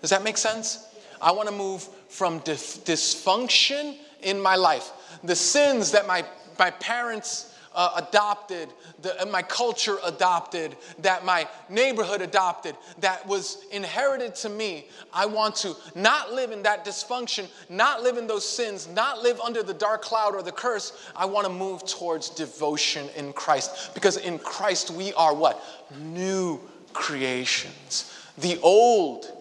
Does 0.01 0.09
that 0.09 0.23
make 0.23 0.37
sense? 0.37 0.86
I 1.21 1.31
want 1.31 1.49
to 1.49 1.55
move 1.55 1.83
from 2.09 2.39
dysfunction 2.41 3.97
in 4.21 4.41
my 4.41 4.55
life, 4.55 4.91
the 5.23 5.35
sins 5.35 5.91
that 5.91 6.07
my, 6.07 6.25
my 6.57 6.71
parents 6.71 7.53
uh, 7.77 8.01
adopted, 8.07 8.67
the, 9.03 9.27
my 9.31 9.43
culture 9.43 9.97
adopted, 10.03 10.75
that 10.97 11.23
my 11.23 11.47
neighborhood 11.69 12.21
adopted, 12.21 12.75
that 12.99 13.25
was 13.27 13.63
inherited 13.71 14.33
to 14.33 14.49
me. 14.49 14.87
I 15.13 15.27
want 15.27 15.55
to 15.57 15.75
not 15.93 16.33
live 16.33 16.51
in 16.51 16.63
that 16.63 16.83
dysfunction, 16.83 17.47
not 17.69 18.01
live 18.01 18.17
in 18.17 18.25
those 18.25 18.49
sins, 18.49 18.87
not 18.87 19.21
live 19.21 19.39
under 19.41 19.61
the 19.61 19.75
dark 19.75 20.01
cloud 20.01 20.33
or 20.33 20.41
the 20.41 20.51
curse. 20.51 21.11
I 21.15 21.25
want 21.25 21.45
to 21.45 21.53
move 21.53 21.85
towards 21.85 22.31
devotion 22.31 23.09
in 23.15 23.31
Christ 23.31 23.93
because 23.93 24.17
in 24.17 24.39
Christ 24.39 24.89
we 24.89 25.13
are 25.13 25.35
what? 25.35 25.63
New 26.01 26.59
creations. 26.93 28.11
The 28.39 28.59
old 28.61 29.36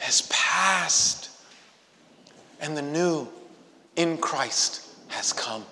has 0.00 0.22
passed, 0.22 1.30
and 2.60 2.76
the 2.76 2.82
new 2.82 3.28
in 3.96 4.18
Christ 4.18 4.88
has 5.08 5.32
come. 5.32 5.64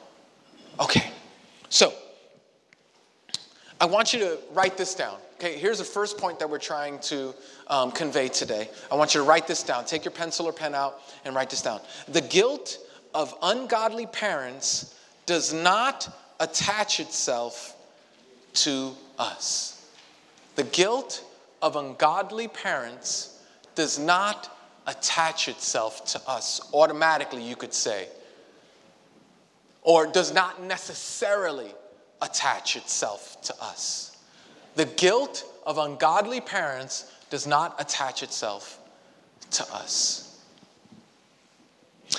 Okay. 0.79 1.11
So, 1.71 1.93
I 3.81 3.87
want 3.87 4.13
you 4.13 4.21
to 4.21 4.39
write 4.53 4.77
this 4.77 4.95
down. 4.95 5.17
Okay, 5.35 5.57
here's 5.57 5.79
the 5.79 5.85
first 5.85 6.19
point 6.19 6.39
that 6.41 6.51
we're 6.51 6.59
trying 6.59 6.99
to 7.01 7.35
um, 7.69 7.93
convey 7.93 8.29
today. 8.29 8.69
I 8.91 8.97
want 8.97 9.15
you 9.15 9.21
to 9.21 9.27
write 9.27 9.47
this 9.47 9.63
down. 9.63 9.85
Take 9.85 10.05
your 10.05 10.13
pencil 10.13 10.47
or 10.47 10.53
pen 10.53 10.75
out 10.75 11.01
and 11.25 11.35
write 11.35 11.51
this 11.51 11.63
down. 11.63 11.81
The 12.09 12.21
guilt 12.21 12.79
of 13.15 13.35
ungodly 13.43 14.07
parents 14.07 14.99
does 15.27 15.53
not 15.53 16.09
attach 16.41 17.01
itself 17.01 17.77
to 18.55 18.93
us. 19.19 19.91
The 20.57 20.65
guilt 20.65 21.25
of 21.63 21.77
ungodly 21.77 22.49
parents 22.49 23.38
does 23.79 23.97
not 23.97 24.51
attach 24.89 25.47
itself 25.47 26.05
to 26.05 26.21
us 26.29 26.61
automatically, 26.75 27.41
you 27.41 27.55
could 27.55 27.73
say 27.73 28.09
or 29.83 30.05
does 30.05 30.35
not 30.35 30.61
necessarily 30.61 31.73
attach 32.21 32.75
itself 32.75 33.41
to 33.41 33.55
us. 33.63 34.17
The 34.75 34.85
guilt 34.85 35.45
of 35.65 35.79
ungodly 35.79 36.41
parents 36.41 37.15
does 37.31 37.47
not 37.47 37.81
attach 37.81 38.25
itself 38.25 38.81
to 39.53 39.63
us. 39.73 40.43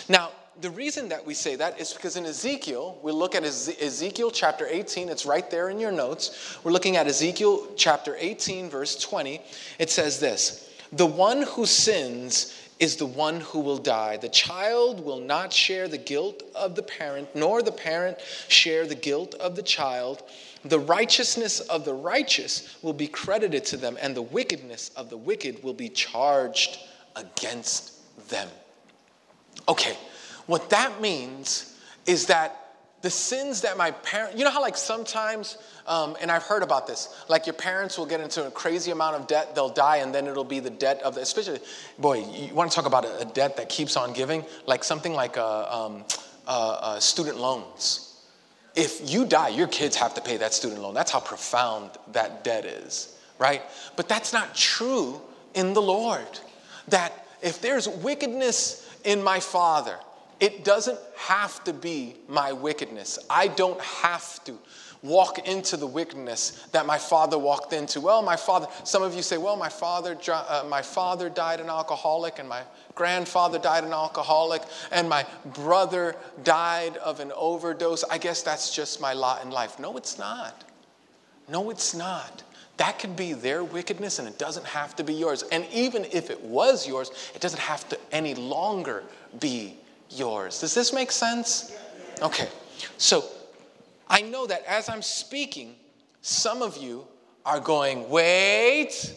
Now, 0.08 0.32
the 0.62 0.70
reason 0.70 1.10
that 1.10 1.26
we 1.26 1.34
say 1.34 1.58
that 1.58 1.78
is 1.78 1.92
because 1.92 2.16
in 2.16 2.26
Ezekiel, 2.26 2.98
we 3.04 3.12
look 3.12 3.36
at 3.36 3.44
Ezekiel 3.44 4.32
chapter 4.32 4.66
18, 4.66 5.10
it's 5.10 5.26
right 5.26 5.52
there 5.52 5.70
in 5.70 5.78
your 5.78 5.92
notes. 5.92 6.58
We're 6.64 6.72
looking 6.72 6.96
at 6.96 7.06
Ezekiel 7.06 7.68
chapter 7.76 8.16
18, 8.18 8.70
verse 8.70 8.96
20. 8.96 9.42
It 9.78 9.90
says 9.90 10.22
this 10.22 10.69
The 10.92 11.06
one 11.06 11.44
who 11.44 11.66
sins 11.66 12.56
is 12.80 12.96
the 12.96 13.06
one 13.06 13.42
who 13.42 13.60
will 13.60 13.78
die. 13.78 14.18
The 14.18 14.30
child 14.30 15.04
will 15.04 15.20
not 15.20 15.52
share 15.52 15.88
the 15.88 15.98
guilt 15.98 16.44
of 16.56 16.76
the 16.76 16.82
parent, 16.82 17.36
nor 17.36 17.62
the 17.62 17.72
parent 17.72 18.18
share 18.48 18.88
the 18.88 18.96
guilt 18.96 19.36
of 19.36 19.56
the 19.56 19.62
child. 19.62 20.24
The 20.64 20.80
righteousness 20.80 21.60
of 21.60 21.86
the 21.86 21.94
righteous 21.94 22.78
will 22.82 22.94
be 22.94 23.08
credited 23.08 23.66
to 23.66 23.78
them, 23.78 23.98
and 24.02 24.16
the 24.16 24.22
wickedness 24.22 24.92
of 24.96 25.10
the 25.10 25.18
wicked 25.18 25.62
will 25.62 25.74
be 25.74 25.90
charged 25.90 26.80
against 27.16 27.96
them. 28.30 28.48
Okay, 29.68 29.98
what 30.48 30.70
that 30.70 31.02
means 31.02 31.76
is 32.06 32.28
that 32.28 32.70
the 33.02 33.10
sins 33.10 33.62
that 33.62 33.78
my 33.78 33.92
parents, 33.92 34.38
you 34.38 34.44
know 34.44 34.52
how 34.52 34.62
like 34.62 34.78
sometimes, 34.78 35.58
um, 35.90 36.16
and 36.22 36.32
I've 36.32 36.44
heard 36.44 36.62
about 36.62 36.86
this, 36.86 37.10
like 37.28 37.48
your 37.48 37.56
parents 37.56 37.98
will 37.98 38.06
get 38.06 38.22
into 38.22 38.46
a 38.46 38.52
crazy 38.52 38.92
amount 38.92 39.16
of 39.16 39.26
debt, 39.26 39.56
they'll 39.56 39.70
die, 39.70 39.98
and 39.98 40.14
then 40.14 40.28
it'll 40.28 40.44
be 40.44 40.60
the 40.60 40.70
debt 40.70 41.02
of 41.02 41.16
the, 41.16 41.22
especially, 41.22 41.60
boy, 41.98 42.24
you 42.32 42.54
want 42.54 42.72
to 42.72 42.76
talk 42.76 42.86
about 42.86 43.06
a, 43.06 43.22
a 43.22 43.26
debt 43.26 43.58
that 43.58 43.70
keeps 43.70 43.98
on 43.98 44.14
giving, 44.14 44.46
like 44.68 44.84
something 44.84 45.14
like 45.14 45.36
a, 45.36 45.44
uh, 45.44 45.88
um, 45.88 46.06
a, 46.48 46.52
uh, 46.52 46.80
uh, 46.82 47.00
student 47.00 47.38
loans. 47.38 48.22
If 48.76 49.12
you 49.12 49.26
die, 49.26 49.50
your 49.50 49.68
kids 49.68 49.96
have 49.96 50.14
to 50.14 50.22
pay 50.22 50.38
that 50.38 50.54
student 50.54 50.80
loan. 50.80 50.94
That's 50.94 51.12
how 51.12 51.20
profound 51.20 51.90
that 52.12 52.44
debt 52.44 52.66
is, 52.66 53.18
right? 53.40 53.64
But 53.96 54.08
that's 54.08 54.32
not 54.32 54.54
true 54.54 55.20
in 55.56 55.74
the 55.74 55.82
Lord. 55.82 56.40
That 56.90 57.26
if 57.42 57.62
there's 57.62 57.88
wickedness 57.90 58.88
in 59.04 59.24
my 59.24 59.40
father, 59.40 59.98
it 60.40 60.64
doesn't 60.64 61.00
have 61.18 61.64
to 61.64 61.74
be 61.74 62.16
my 62.28 62.54
wickedness. 62.54 63.20
I 63.30 63.48
don't 63.48 63.82
have 63.82 64.44
to 64.46 64.58
walk 65.02 65.48
into 65.48 65.78
the 65.78 65.88
wickedness 65.88 66.68
that 66.72 66.86
my 66.86 66.98
father 66.98 67.38
walked 67.38 67.74
into. 67.74 68.02
Well, 68.02 68.22
my 68.22 68.36
father, 68.36 68.68
some 68.84 69.02
of 69.02 69.14
you 69.14 69.22
say, 69.22 69.38
well, 69.38 69.56
my 69.56 69.70
father, 69.70 70.18
uh, 70.32 70.66
my 70.68 70.82
father 70.82 71.30
died 71.30 71.60
an 71.60 71.70
alcoholic, 71.70 72.40
and 72.40 72.50
my 72.50 72.64
grandfather 72.96 73.60
died 73.60 73.84
an 73.84 73.94
alcoholic, 73.94 74.62
and 74.92 75.08
my 75.08 75.26
brother 75.54 76.16
died 76.44 76.98
of 76.98 77.20
an 77.20 77.32
overdose. 77.36 78.04
I 78.04 78.18
guess 78.18 78.42
that's 78.44 78.76
just 78.76 79.00
my 79.00 79.14
lot 79.14 79.44
in 79.44 79.52
life. 79.52 79.80
No, 79.80 79.96
it's 79.98 80.18
not. 80.18 80.66
No, 81.48 81.70
it's 81.70 81.96
not. 81.96 82.44
That 82.78 83.00
could 83.00 83.16
be 83.16 83.34
their 83.34 83.64
wickedness, 83.64 84.20
and 84.20 84.28
it 84.28 84.38
doesn't 84.38 84.66
have 84.66 84.96
to 84.98 85.04
be 85.04 85.14
yours. 85.14 85.44
And 85.52 85.66
even 85.72 86.06
if 86.12 86.30
it 86.30 86.42
was 86.42 86.88
yours, 86.88 87.12
it 87.36 87.42
doesn't 87.42 87.60
have 87.60 87.88
to 87.90 87.98
any 88.12 88.36
longer 88.36 89.04
be 89.40 89.78
yours. 90.10 90.60
Does 90.62 90.74
this 90.74 90.94
make 90.94 91.12
sense? 91.12 91.78
Okay. 92.22 92.48
So 92.98 93.26
I 94.10 94.22
know 94.22 94.48
that 94.48 94.64
as 94.66 94.90
I'm 94.90 95.02
speaking, 95.02 95.76
some 96.22 96.62
of 96.62 96.78
you 96.78 97.08
are 97.46 97.60
going, 97.60 98.10
wait, 98.10 99.16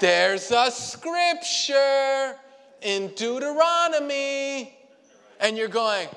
there's 0.00 0.50
a 0.50 0.70
scripture 0.70 2.36
in 2.82 3.08
Deuteronomy. 3.14 4.76
And 5.40 5.56
you're 5.56 5.68
going, 5.68 6.08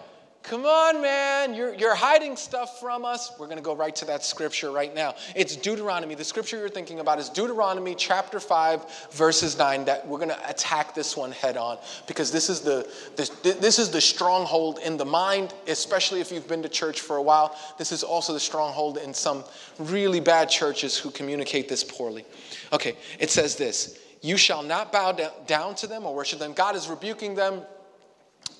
Come 0.43 0.65
on, 0.65 1.01
man, 1.01 1.53
you're, 1.53 1.73
you're 1.73 1.95
hiding 1.95 2.35
stuff 2.35 2.77
from 2.81 3.05
us. 3.05 3.31
We're 3.39 3.45
going 3.45 3.57
to 3.57 3.63
go 3.63 3.73
right 3.73 3.95
to 3.95 4.05
that 4.05 4.25
scripture 4.25 4.71
right 4.71 4.93
now. 4.93 5.15
It's 5.38 5.55
Deuteronomy. 5.55 6.15
The 6.15 6.25
scripture 6.25 6.57
you're 6.57 6.67
thinking 6.67 7.00
about 7.00 7.17
is 7.17 7.29
Deuteronomy 7.29 7.95
chapter 7.95 8.41
5, 8.41 9.09
verses 9.12 9.57
9, 9.57 9.85
that 9.85 10.05
we're 10.05 10.17
going 10.17 10.31
to 10.31 10.50
attack 10.50 10.93
this 10.93 11.15
one 11.15 11.31
head 11.31 11.55
on 11.55 11.77
because 12.07 12.29
this 12.29 12.50
is 12.50 12.59
the, 12.59 12.91
this, 13.15 13.29
this 13.29 13.79
is 13.79 13.89
the 13.89 14.01
stronghold 14.01 14.79
in 14.79 14.97
the 14.97 15.05
mind, 15.05 15.53
especially 15.67 16.19
if 16.19 16.29
you've 16.29 16.47
been 16.47 16.62
to 16.62 16.69
church 16.69 17.00
for 17.00 17.15
a 17.15 17.21
while. 17.21 17.57
This 17.77 17.93
is 17.93 18.03
also 18.03 18.33
the 18.33 18.39
stronghold 18.39 18.97
in 18.97 19.13
some 19.13 19.45
really 19.79 20.19
bad 20.19 20.50
churches 20.50 20.97
who 20.97 21.09
communicate 21.12 21.69
this 21.69 21.85
poorly. 21.85 22.25
Okay, 22.73 22.97
it 23.17 23.31
says 23.31 23.55
this 23.55 23.97
You 24.21 24.35
shall 24.35 24.62
not 24.62 24.91
bow 24.91 25.13
down 25.47 25.75
to 25.75 25.88
them 25.88 26.05
or 26.05 26.13
worship 26.13 26.39
them. 26.39 26.51
God 26.51 26.75
is 26.75 26.89
rebuking 26.89 27.33
them 27.33 27.62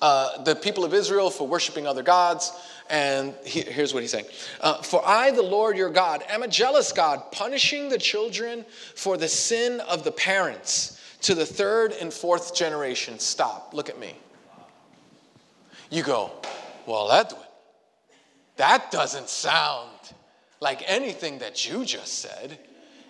uh, 0.04 0.42
the 0.42 0.54
people 0.54 0.84
of 0.84 0.92
Israel 0.92 1.30
for 1.30 1.48
worshiping 1.48 1.86
other 1.86 2.02
gods. 2.02 2.52
And 2.90 3.32
he, 3.42 3.62
here's 3.62 3.94
what 3.94 4.02
he's 4.02 4.10
saying 4.10 4.26
uh, 4.60 4.82
For 4.82 5.00
I, 5.02 5.30
the 5.30 5.42
Lord 5.42 5.78
your 5.78 5.88
God, 5.88 6.22
am 6.28 6.42
a 6.42 6.48
jealous 6.48 6.92
God, 6.92 7.32
punishing 7.32 7.88
the 7.88 7.96
children 7.96 8.66
for 8.94 9.16
the 9.16 9.28
sin 9.28 9.80
of 9.80 10.04
the 10.04 10.12
parents 10.12 11.00
to 11.22 11.34
the 11.34 11.46
third 11.46 11.92
and 11.92 12.12
fourth 12.12 12.54
generation. 12.54 13.18
Stop, 13.18 13.72
look 13.72 13.88
at 13.88 13.98
me. 13.98 14.14
You 15.88 16.02
go, 16.02 16.32
Well, 16.84 17.10
Edwin, 17.10 17.40
that 18.56 18.90
doesn't 18.90 19.30
sound 19.30 19.88
like 20.60 20.82
anything 20.86 21.38
that 21.38 21.66
you 21.66 21.86
just 21.86 22.18
said. 22.18 22.58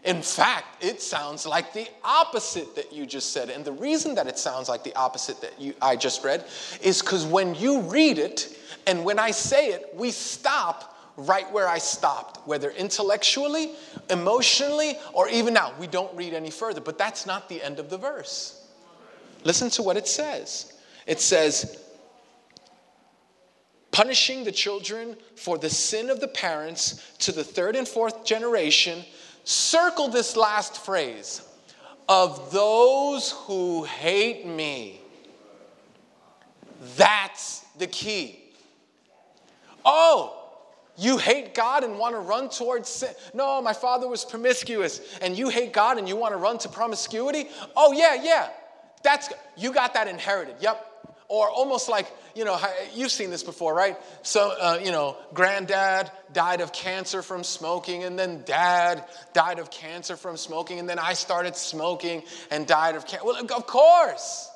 In 0.05 0.21
fact, 0.21 0.85
it 0.85 1.01
sounds 1.01 1.47
like 1.47 1.73
the 1.73 1.89
opposite 2.05 2.75
that 2.77 2.93
you 2.93 3.07
just 3.07 3.33
said. 3.33 3.49
And 3.49 3.65
the 3.65 3.73
reason 3.73 4.15
that 4.17 4.27
it 4.27 4.39
sounds 4.39 4.69
like 4.69 4.85
the 4.85 4.95
opposite 4.97 5.41
that 5.41 5.59
you, 5.59 5.75
I 5.81 5.97
just 5.97 6.23
read 6.23 6.45
is 6.83 7.01
because 7.01 7.25
when 7.25 7.55
you 7.55 7.81
read 7.81 8.19
it 8.19 8.55
and 8.87 9.03
when 9.03 9.19
I 9.19 9.31
say 9.31 9.69
it, 9.69 9.91
we 9.95 10.11
stop 10.11 10.95
right 11.17 11.51
where 11.53 11.69
I 11.69 11.79
stopped, 11.79 12.47
whether 12.47 12.71
intellectually, 12.71 13.73
emotionally, 14.11 14.99
or 15.15 15.29
even 15.29 15.55
now. 15.55 15.73
We 15.79 15.87
don't 15.87 16.15
read 16.15 16.35
any 16.35 16.51
further, 16.51 16.83
but 16.83 16.99
that's 16.99 17.25
not 17.25 17.49
the 17.49 17.63
end 17.63 17.79
of 17.79 17.89
the 17.89 17.97
verse. 17.97 18.67
Listen 19.45 19.71
to 19.71 19.83
what 19.83 19.97
it 19.97 20.07
says. 20.07 20.75
It 21.07 21.21
says, 21.21 21.83
punishing 23.91 24.45
the 24.45 24.53
children 24.53 25.17
for 25.37 25.57
the 25.57 25.71
sin 25.71 26.11
of 26.11 26.21
the 26.21 26.29
parents 26.29 27.15
to 27.21 27.33
the 27.33 27.45
third 27.45 27.77
and 27.77 27.87
fourth 27.87 28.25
generation 28.25 29.05
Circle 29.45 30.09
this 30.09 30.37
last 30.37 30.85
phrase 30.85 31.43
of 32.09 32.51
those 32.51 33.31
who 33.31 33.85
hate 33.85 34.47
me. 34.47 35.01
That's 36.97 37.61
the 37.79 37.87
key. 37.87 38.41
Oh, 39.85 40.41
you 40.97 41.19
hate 41.19 41.55
God 41.55 41.85
and 41.85 41.99
want 41.99 42.15
to 42.15 42.21
run 42.21 42.49
towards 42.49 42.89
sin. 42.89 43.11
No, 43.35 43.61
my 43.61 43.73
father 43.73 44.09
was 44.09 44.25
promiscuous, 44.25 45.19
and 45.21 45.37
you 45.37 45.49
hate 45.49 45.73
God 45.73 45.99
and 45.99 46.09
you 46.09 46.17
want 46.17 46.33
to 46.33 46.39
run 46.39 46.57
to 46.59 46.69
promiscuity. 46.69 47.49
Oh, 47.77 47.93
yeah, 47.93 48.15
yeah. 48.15 48.49
That's 49.03 49.29
you 49.57 49.73
got 49.73 49.93
that 49.95 50.09
inherited. 50.09 50.57
Yep. 50.61 50.94
Or 51.35 51.51
almost 51.51 51.89
like, 51.89 52.07
you 52.37 52.45
know, 52.45 52.57
you've 52.95 53.11
seen 53.11 53.29
this 53.29 53.43
before, 53.43 53.75
right? 53.75 53.97
So, 54.23 54.55
uh, 54.57 54.79
you 54.81 54.93
know, 54.93 55.17
granddad 55.35 56.09
died 56.33 56.61
of 56.61 56.73
cancer 56.73 57.23
from 57.23 57.43
smoking, 57.43 58.05
and 58.05 58.17
then 58.17 58.45
dad 58.45 59.05
died 59.33 59.59
of 59.59 59.69
cancer 59.69 60.17
from 60.17 60.37
smoking, 60.37 60.79
and 60.79 60.89
then 60.89 61.01
I 61.01 61.15
started 61.15 61.57
smoking 61.57 62.23
and 62.53 62.69
died 62.69 62.95
of 62.95 63.05
cancer. 63.05 63.27
Well, 63.27 63.45
of 63.45 63.67
course. 63.67 64.49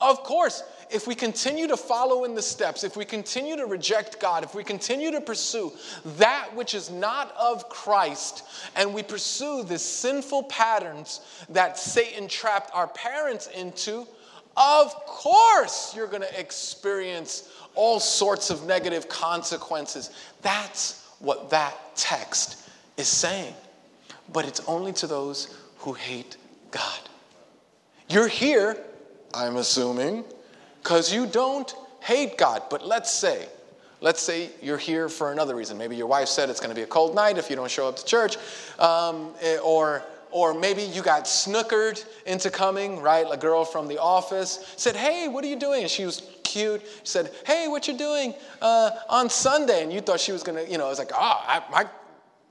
Of 0.00 0.22
course 0.22 0.62
if 0.90 1.06
we 1.06 1.14
continue 1.14 1.66
to 1.68 1.76
follow 1.76 2.24
in 2.24 2.34
the 2.34 2.42
steps, 2.42 2.84
if 2.84 2.96
we 2.96 3.04
continue 3.04 3.56
to 3.56 3.66
reject 3.66 4.20
God, 4.20 4.44
if 4.44 4.54
we 4.54 4.62
continue 4.64 5.10
to 5.12 5.20
pursue 5.20 5.72
that 6.18 6.54
which 6.54 6.74
is 6.74 6.90
not 6.90 7.34
of 7.36 7.68
Christ, 7.68 8.44
and 8.74 8.94
we 8.94 9.02
pursue 9.02 9.64
the 9.64 9.78
sinful 9.78 10.44
patterns 10.44 11.20
that 11.48 11.78
Satan 11.78 12.28
trapped 12.28 12.70
our 12.74 12.88
parents 12.88 13.48
into, 13.48 14.06
of 14.56 14.94
course 15.06 15.94
you're 15.94 16.06
going 16.06 16.22
to 16.22 16.40
experience 16.40 17.50
all 17.74 18.00
sorts 18.00 18.50
of 18.50 18.66
negative 18.66 19.08
consequences. 19.08 20.10
That's 20.42 21.06
what 21.18 21.50
that 21.50 21.74
text 21.94 22.68
is 22.96 23.08
saying. 23.08 23.54
But 24.32 24.46
it's 24.46 24.60
only 24.66 24.92
to 24.94 25.06
those 25.06 25.56
who 25.78 25.92
hate 25.92 26.36
God. 26.70 27.00
You're 28.08 28.28
here, 28.28 28.76
I'm 29.34 29.56
assuming, 29.56 30.24
because 30.82 31.12
you 31.12 31.26
don't 31.26 31.72
hate 32.00 32.38
God. 32.38 32.62
But 32.70 32.86
let's 32.86 33.12
say, 33.12 33.46
let's 34.00 34.20
say 34.20 34.50
you're 34.62 34.78
here 34.78 35.08
for 35.08 35.32
another 35.32 35.54
reason. 35.54 35.76
Maybe 35.76 35.96
your 35.96 36.06
wife 36.06 36.28
said 36.28 36.48
it's 36.48 36.60
going 36.60 36.70
to 36.70 36.74
be 36.74 36.82
a 36.82 36.86
cold 36.86 37.14
night 37.14 37.38
if 37.38 37.50
you 37.50 37.56
don't 37.56 37.70
show 37.70 37.88
up 37.88 37.96
to 37.96 38.04
church, 38.04 38.36
um, 38.78 39.32
eh, 39.42 39.58
or 39.58 40.02
or 40.36 40.52
maybe 40.52 40.82
you 40.82 41.00
got 41.00 41.24
snookered 41.24 42.04
into 42.26 42.50
coming, 42.50 43.00
right? 43.00 43.26
A 43.30 43.38
girl 43.38 43.64
from 43.64 43.88
the 43.88 43.96
office 43.96 44.74
said, 44.76 44.94
"Hey, 44.94 45.28
what 45.28 45.42
are 45.42 45.46
you 45.46 45.58
doing?" 45.58 45.80
And 45.80 45.90
she 45.90 46.04
was 46.04 46.20
cute. 46.44 46.82
She 46.82 47.06
said, 47.06 47.30
"Hey, 47.46 47.68
what 47.68 47.88
you 47.88 47.96
doing 47.96 48.34
uh, 48.60 48.90
on 49.08 49.30
Sunday?" 49.30 49.82
And 49.82 49.90
you 49.90 50.02
thought 50.02 50.20
she 50.20 50.32
was 50.32 50.42
gonna, 50.42 50.64
you 50.64 50.76
know, 50.76 50.88
it 50.88 50.90
was 50.90 50.98
like, 50.98 51.12
"Ah, 51.14 51.64
oh, 51.66 51.72
my 51.72 51.86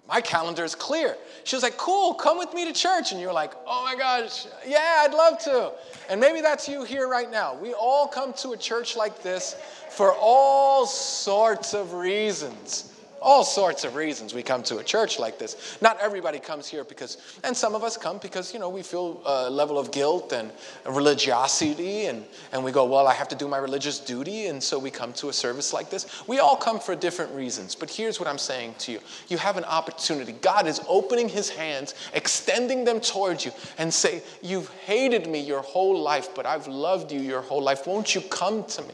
my 0.08 0.20
calendar 0.20 0.64
is 0.64 0.74
clear. 0.74 1.16
She 1.44 1.56
was 1.56 1.64
like, 1.64 1.78
Cool, 1.78 2.14
come 2.14 2.38
with 2.38 2.54
me 2.54 2.66
to 2.66 2.74
church. 2.74 3.12
And 3.12 3.20
you're 3.20 3.34
like, 3.34 3.54
Oh 3.66 3.84
my 3.84 3.96
gosh, 3.96 4.46
yeah, 4.68 5.04
I'd 5.04 5.16
love 5.16 5.40
to. 5.46 5.72
And 6.10 6.22
maybe 6.22 6.42
that's 6.42 6.70
you 6.70 6.84
here 6.84 7.08
right 7.08 7.32
now. 7.32 7.56
We 7.56 7.74
all 7.74 8.08
come 8.08 8.32
to 8.34 8.52
a 8.52 8.58
church 8.58 8.96
like 8.96 9.24
this 9.24 9.56
for 9.90 10.14
all 10.14 10.86
sorts 10.86 11.74
of 11.74 11.94
reasons 11.94 12.95
all 13.26 13.44
sorts 13.44 13.84
of 13.84 13.96
reasons 13.96 14.36
we 14.36 14.44
come 14.44 14.62
to 14.62 14.78
a 14.78 14.84
church 14.84 15.18
like 15.18 15.40
this. 15.40 15.78
Not 15.82 16.00
everybody 16.00 16.38
comes 16.38 16.68
here 16.68 16.84
because, 16.84 17.18
and 17.44 17.58
some 17.58 17.74
of 17.74 17.84
us 17.84 17.98
come 17.98 18.20
because, 18.20 18.54
you 18.54 18.60
know, 18.60 18.70
we 18.70 18.84
feel 18.84 19.20
a 19.26 19.50
level 19.50 19.80
of 19.80 19.92
guilt 19.92 20.32
and 20.32 20.52
religiosity, 20.86 22.06
and, 22.06 22.24
and 22.54 22.64
we 22.64 22.72
go, 22.72 22.86
well, 22.86 23.08
I 23.08 23.16
have 23.16 23.28
to 23.30 23.36
do 23.36 23.48
my 23.48 23.58
religious 23.58 23.98
duty, 23.98 24.46
and 24.46 24.62
so 24.62 24.78
we 24.78 24.92
come 24.92 25.12
to 25.14 25.30
a 25.30 25.34
service 25.34 25.74
like 25.74 25.90
this. 25.90 26.24
We 26.28 26.38
all 26.38 26.56
come 26.56 26.80
for 26.80 26.96
different 26.96 27.34
reasons, 27.34 27.74
but 27.74 27.90
here's 27.90 28.20
what 28.20 28.30
I'm 28.30 28.38
saying 28.38 28.76
to 28.80 28.92
you 28.92 29.00
you 29.28 29.38
have 29.38 29.58
an 29.58 29.66
opportunity. 29.66 30.34
God 30.34 30.68
is 30.68 30.80
opening 30.88 31.28
his 31.28 31.50
hands, 31.50 31.96
extending 32.14 32.86
them 32.86 33.00
towards 33.00 33.44
you, 33.44 33.52
and 33.80 33.92
say, 33.92 34.22
You've 34.44 34.70
hated 34.86 35.28
me 35.28 35.40
your 35.40 35.62
whole 35.62 36.00
life, 36.00 36.30
but 36.36 36.46
I've 36.46 36.68
loved 36.68 37.12
you 37.12 37.20
your 37.20 37.42
whole 37.42 37.64
life. 37.64 37.88
Won't 37.88 38.14
you 38.14 38.22
come 38.22 38.64
to 38.66 38.84
me? 38.84 38.94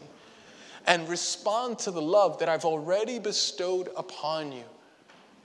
And 0.87 1.07
respond 1.09 1.79
to 1.79 1.91
the 1.91 2.01
love 2.01 2.39
that 2.39 2.50
I've 2.50 2.65
already 2.65 3.20
bestowed 3.20 3.89
upon 3.96 4.51
you. 4.51 4.63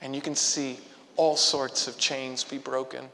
And 0.01 0.15
you 0.15 0.21
can 0.21 0.35
see 0.35 0.79
all 1.15 1.35
sorts 1.35 1.87
of 1.87 1.97
chains 1.97 2.43
be 2.43 2.57
broken. 2.57 3.05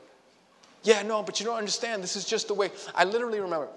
Yeah, 0.83 1.01
no, 1.01 1.23
but 1.23 1.39
you 1.39 1.45
don't 1.45 1.57
understand. 1.57 2.03
This 2.03 2.15
is 2.15 2.25
just 2.25 2.49
the 2.49 2.53
way. 2.53 2.69
I 2.93 3.05
literally 3.05 3.39
remember, 3.39 3.69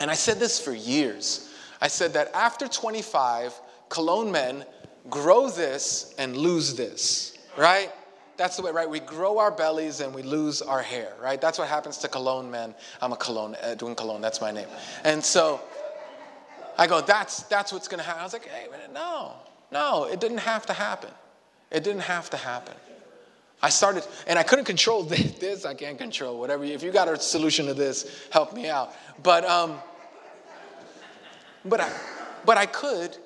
and 0.00 0.10
I 0.10 0.14
said 0.14 0.38
this 0.38 0.60
for 0.60 0.72
years. 0.72 1.50
I 1.80 1.88
said 1.88 2.12
that 2.14 2.34
after 2.34 2.68
25, 2.68 3.54
cologne 3.88 4.32
men 4.32 4.64
grow 5.10 5.48
this 5.48 6.14
and 6.18 6.36
lose 6.36 6.74
this, 6.74 7.38
right? 7.56 7.90
That's 8.36 8.56
the 8.56 8.62
way, 8.62 8.72
right? 8.72 8.88
We 8.88 9.00
grow 9.00 9.38
our 9.38 9.50
bellies 9.50 10.00
and 10.00 10.14
we 10.14 10.22
lose 10.22 10.62
our 10.62 10.82
hair, 10.82 11.12
right? 11.20 11.40
That's 11.40 11.58
what 11.58 11.68
happens 11.68 11.98
to 11.98 12.08
cologne 12.08 12.50
men. 12.50 12.74
I'm 13.00 13.12
a 13.12 13.16
cologne, 13.16 13.56
uh, 13.62 13.74
doing 13.74 13.94
cologne, 13.94 14.20
that's 14.20 14.40
my 14.40 14.50
name. 14.50 14.68
And 15.04 15.22
so, 15.22 15.60
I 16.78 16.86
go, 16.86 17.00
that's, 17.00 17.42
that's 17.44 17.72
what's 17.72 17.88
going 17.88 17.98
to 17.98 18.04
happen. 18.04 18.20
I 18.20 18.24
was 18.24 18.32
like, 18.32 18.46
hey, 18.46 18.66
no, 18.92 19.34
no, 19.70 20.04
it 20.04 20.20
didn't 20.20 20.38
have 20.38 20.66
to 20.66 20.72
happen. 20.72 21.10
It 21.70 21.84
didn't 21.84 22.02
have 22.02 22.30
to 22.30 22.36
happen. 22.36 22.74
I 23.62 23.68
started, 23.68 24.04
and 24.26 24.38
I 24.38 24.42
couldn't 24.42 24.64
control 24.64 25.02
this. 25.04 25.64
I 25.64 25.74
can't 25.74 25.98
control 25.98 26.38
whatever. 26.38 26.64
If 26.64 26.82
you 26.82 26.90
got 26.90 27.08
a 27.08 27.16
solution 27.16 27.66
to 27.66 27.74
this, 27.74 28.26
help 28.30 28.54
me 28.54 28.68
out. 28.68 28.92
But, 29.22 29.44
um, 29.44 29.78
but 31.64 31.80
I, 31.80 31.92
but 32.44 32.58
I 32.58 32.66
could, 32.66 33.16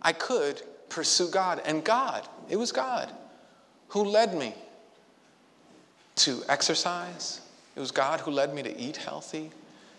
I 0.00 0.12
could 0.12 0.62
pursue 0.88 1.28
God, 1.28 1.60
and 1.64 1.84
God, 1.84 2.26
it 2.48 2.56
was 2.56 2.72
God 2.72 3.10
who 3.88 4.04
led 4.04 4.34
me 4.34 4.54
to 6.16 6.42
exercise. 6.48 7.40
It 7.76 7.80
was 7.80 7.90
God 7.90 8.20
who 8.20 8.30
led 8.30 8.54
me 8.54 8.62
to 8.62 8.76
eat 8.78 8.96
healthy. 8.96 9.50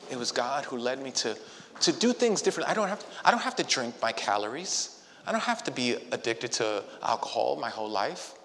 It 0.09 0.17
was 0.17 0.31
God 0.31 0.65
who 0.65 0.77
led 0.77 1.01
me 1.01 1.11
to 1.11 1.37
to 1.81 1.91
do 1.91 2.13
things 2.13 2.41
differently. 2.41 2.71
I 2.71 2.75
don't 2.75 2.87
have 2.87 2.99
to, 2.99 3.05
I 3.23 3.31
don't 3.31 3.41
have 3.41 3.55
to 3.57 3.63
drink 3.63 3.95
my 4.01 4.11
calories. 4.11 5.03
I 5.27 5.31
don't 5.31 5.41
have 5.41 5.63
to 5.63 5.71
be 5.71 5.95
addicted 6.11 6.51
to 6.53 6.83
alcohol 7.01 7.55
my 7.55 7.69
whole 7.69 7.89
life. 7.89 8.35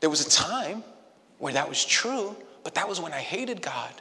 There 0.00 0.10
was 0.10 0.26
a 0.26 0.30
time 0.30 0.84
where 1.38 1.54
that 1.54 1.68
was 1.68 1.84
true, 1.84 2.36
but 2.64 2.74
that 2.74 2.88
was 2.88 3.00
when 3.00 3.12
I 3.12 3.18
hated 3.18 3.62
God. 3.62 3.92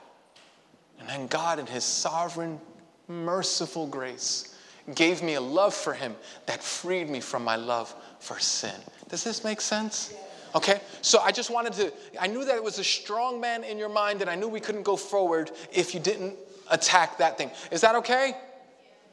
And 0.99 1.07
then 1.07 1.27
God, 1.27 1.59
in 1.59 1.65
His 1.65 1.83
sovereign, 1.83 2.59
merciful 3.07 3.87
grace, 3.87 4.57
gave 4.93 5.23
me 5.23 5.35
a 5.35 5.41
love 5.41 5.73
for 5.73 5.93
Him 5.93 6.15
that 6.45 6.61
freed 6.61 7.09
me 7.09 7.19
from 7.19 7.43
my 7.43 7.55
love 7.55 7.93
for 8.19 8.39
sin. 8.39 8.75
Does 9.09 9.23
this 9.23 9.43
make 9.43 9.61
sense? 9.61 10.13
Okay, 10.53 10.79
so 11.01 11.19
I 11.19 11.31
just 11.31 11.49
wanted 11.49 11.73
to, 11.73 11.93
I 12.19 12.27
knew 12.27 12.45
that 12.45 12.55
it 12.55 12.63
was 12.63 12.79
a 12.79 12.83
strong 12.83 13.41
man 13.41 13.63
in 13.63 13.77
your 13.77 13.89
mind, 13.89 14.21
and 14.21 14.29
I 14.29 14.35
knew 14.35 14.47
we 14.47 14.61
couldn't 14.61 14.83
go 14.83 14.95
forward 14.95 15.51
if 15.73 15.93
you 15.93 15.99
didn't 15.99 16.35
attack 16.71 17.17
that 17.17 17.37
thing. 17.37 17.51
Is 17.71 17.81
that 17.81 17.95
okay? 17.95 18.33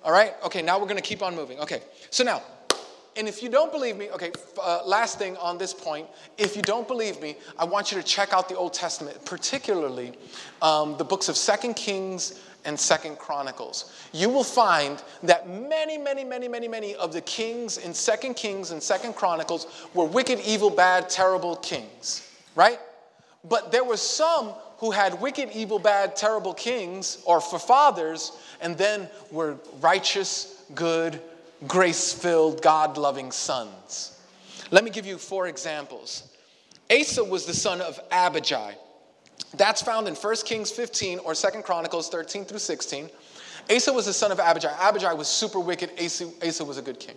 All 0.05 0.13
right? 0.13 0.35
Okay, 0.45 0.63
now 0.63 0.79
we're 0.79 0.87
going 0.87 0.97
to 0.97 1.03
keep 1.03 1.23
on 1.23 1.35
moving. 1.35 1.59
Okay, 1.61 1.81
so 2.11 2.25
now, 2.25 2.43
and 3.17 3.29
if 3.29 3.43
you 3.43 3.49
don't 3.49 3.71
believe 3.71 3.97
me, 3.97 4.11
okay, 4.11 4.33
uh, 4.61 4.83
last 4.87 5.19
thing 5.19 5.37
on 5.37 5.59
this 5.59 5.75
point, 5.75 6.07
if 6.39 6.57
you 6.57 6.63
don't 6.63 6.89
believe 6.89 7.21
me, 7.21 7.37
I 7.59 7.65
want 7.65 7.93
you 7.93 7.99
to 7.99 8.05
check 8.05 8.33
out 8.33 8.49
the 8.49 8.57
Old 8.57 8.73
Testament, 8.73 9.25
particularly 9.25 10.13
um, 10.63 10.97
the 10.97 11.05
books 11.05 11.29
of 11.29 11.37
Second 11.37 11.75
Kings 11.75 12.41
and 12.65 12.79
Second 12.79 13.19
Chronicles. 13.19 13.93
You 14.13 14.31
will 14.31 14.45
find 14.45 15.03
that 15.25 15.49
many, 15.49 15.99
many, 15.99 16.25
many, 16.25 16.49
many, 16.49 16.69
many 16.69 16.95
of 16.95 17.13
the 17.13 17.21
kings 17.21 17.79
in 17.79 17.93
Second 17.93 18.35
Kings 18.35 18.71
and 18.71 18.83
Second 18.83 19.15
Chronicles 19.15 19.89
were 19.95 20.07
wicked, 20.07 20.41
evil, 20.41 20.71
bad, 20.71 21.11
terrible 21.11 21.57
kings, 21.57 22.29
right? 22.55 22.79
But 23.45 23.73
there 23.73 23.85
were 23.85 23.97
some 23.97 24.53
who 24.83 24.91
had 24.91 25.21
wicked, 25.21 25.49
evil, 25.55 25.79
bad, 25.79 26.17
terrible 26.17 26.53
kings 26.53 27.23
or 27.25 27.41
for 27.41 27.61
fathers, 27.61 28.33
and 28.61 28.77
then 28.77 29.09
were 29.31 29.57
righteous, 29.81 30.65
good, 30.75 31.21
grace 31.69 32.13
filled, 32.13 32.61
God 32.63 32.99
loving 32.99 33.31
sons. 33.31 34.21
Let 34.73 34.83
me 34.83 34.91
give 34.91 35.07
you 35.07 35.19
four 35.19 35.47
examples. 35.47 36.35
Asa 36.91 37.23
was 37.23 37.47
the 37.47 37.55
son 37.55 37.81
of 37.81 38.01
Abijah. 38.11 38.75
That's 39.55 39.81
found 39.81 40.09
in 40.09 40.17
1 40.17 40.37
Kings 40.45 40.73
15 40.73 41.21
or 41.21 41.37
2 41.37 41.63
Chronicles 41.63 42.09
13 42.09 42.45
through 42.45 42.59
16. 42.59 43.09
Asa 43.73 43.93
was 43.93 44.07
the 44.07 44.13
son 44.13 44.33
of 44.33 44.41
Abijah. 44.41 44.77
Abijah 44.81 45.15
was 45.15 45.29
super 45.29 45.61
wicked. 45.61 45.91
Asa, 45.97 46.29
Asa 46.45 46.65
was 46.65 46.77
a 46.77 46.83
good 46.83 46.99
king. 46.99 47.15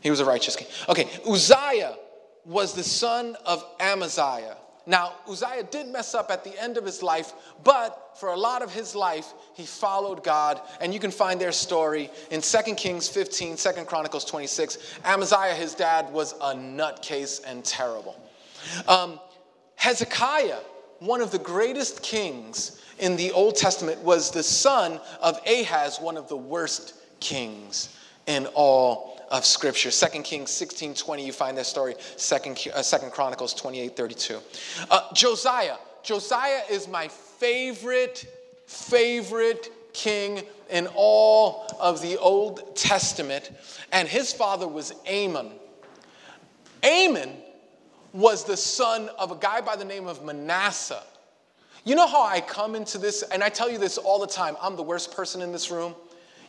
He 0.00 0.10
was 0.10 0.20
a 0.20 0.24
righteous 0.24 0.54
king. 0.54 0.68
Okay, 0.88 1.08
Uzziah 1.28 1.96
was 2.44 2.72
the 2.74 2.84
son 2.84 3.36
of 3.44 3.64
Amaziah. 3.80 4.58
Now, 4.88 5.12
Uzziah 5.30 5.64
did 5.64 5.88
mess 5.88 6.14
up 6.14 6.30
at 6.30 6.44
the 6.44 6.60
end 6.60 6.78
of 6.78 6.84
his 6.86 7.02
life, 7.02 7.34
but 7.62 8.12
for 8.18 8.30
a 8.30 8.36
lot 8.36 8.62
of 8.62 8.72
his 8.72 8.94
life, 8.94 9.34
he 9.52 9.66
followed 9.66 10.24
God. 10.24 10.62
And 10.80 10.94
you 10.94 10.98
can 10.98 11.10
find 11.10 11.38
their 11.38 11.52
story 11.52 12.10
in 12.30 12.40
2 12.40 12.74
Kings 12.74 13.06
15, 13.06 13.56
2 13.56 13.70
Chronicles 13.84 14.24
26. 14.24 14.98
Amaziah, 15.04 15.54
his 15.54 15.74
dad, 15.74 16.10
was 16.10 16.32
a 16.40 16.54
nutcase 16.54 17.42
and 17.46 17.62
terrible. 17.62 18.16
Um, 18.88 19.20
Hezekiah, 19.76 20.60
one 21.00 21.20
of 21.20 21.32
the 21.32 21.38
greatest 21.38 22.02
kings 22.02 22.82
in 22.98 23.14
the 23.14 23.30
Old 23.32 23.56
Testament, 23.56 24.00
was 24.00 24.30
the 24.30 24.42
son 24.42 25.00
of 25.20 25.38
Ahaz, 25.46 26.00
one 26.00 26.16
of 26.16 26.30
the 26.30 26.36
worst 26.36 26.94
kings 27.20 27.94
in 28.26 28.46
all 28.54 29.17
of 29.30 29.44
Scripture. 29.44 29.90
2 29.90 30.22
Kings 30.22 30.50
16 30.50 30.94
20, 30.94 31.24
you 31.24 31.32
find 31.32 31.56
that 31.58 31.66
story. 31.66 31.94
2 32.16 32.36
uh, 32.74 33.10
Chronicles 33.10 33.54
28 33.54 33.96
32. 33.96 34.40
Uh, 34.90 35.00
Josiah. 35.14 35.76
Josiah 36.02 36.62
is 36.70 36.88
my 36.88 37.08
favorite, 37.08 38.26
favorite 38.66 39.68
king 39.92 40.42
in 40.70 40.88
all 40.94 41.66
of 41.80 42.00
the 42.02 42.16
Old 42.18 42.76
Testament, 42.76 43.50
and 43.92 44.08
his 44.08 44.32
father 44.32 44.68
was 44.68 44.92
Amon. 45.10 45.52
Amon 46.84 47.36
was 48.12 48.44
the 48.44 48.56
son 48.56 49.10
of 49.18 49.30
a 49.32 49.36
guy 49.36 49.60
by 49.60 49.76
the 49.76 49.84
name 49.84 50.06
of 50.06 50.24
Manasseh. 50.24 51.02
You 51.84 51.94
know 51.94 52.06
how 52.06 52.22
I 52.22 52.40
come 52.40 52.74
into 52.74 52.98
this, 52.98 53.22
and 53.22 53.42
I 53.42 53.48
tell 53.48 53.70
you 53.70 53.78
this 53.78 53.98
all 53.98 54.18
the 54.18 54.26
time 54.26 54.56
I'm 54.60 54.76
the 54.76 54.82
worst 54.82 55.14
person 55.14 55.42
in 55.42 55.52
this 55.52 55.70
room. 55.70 55.94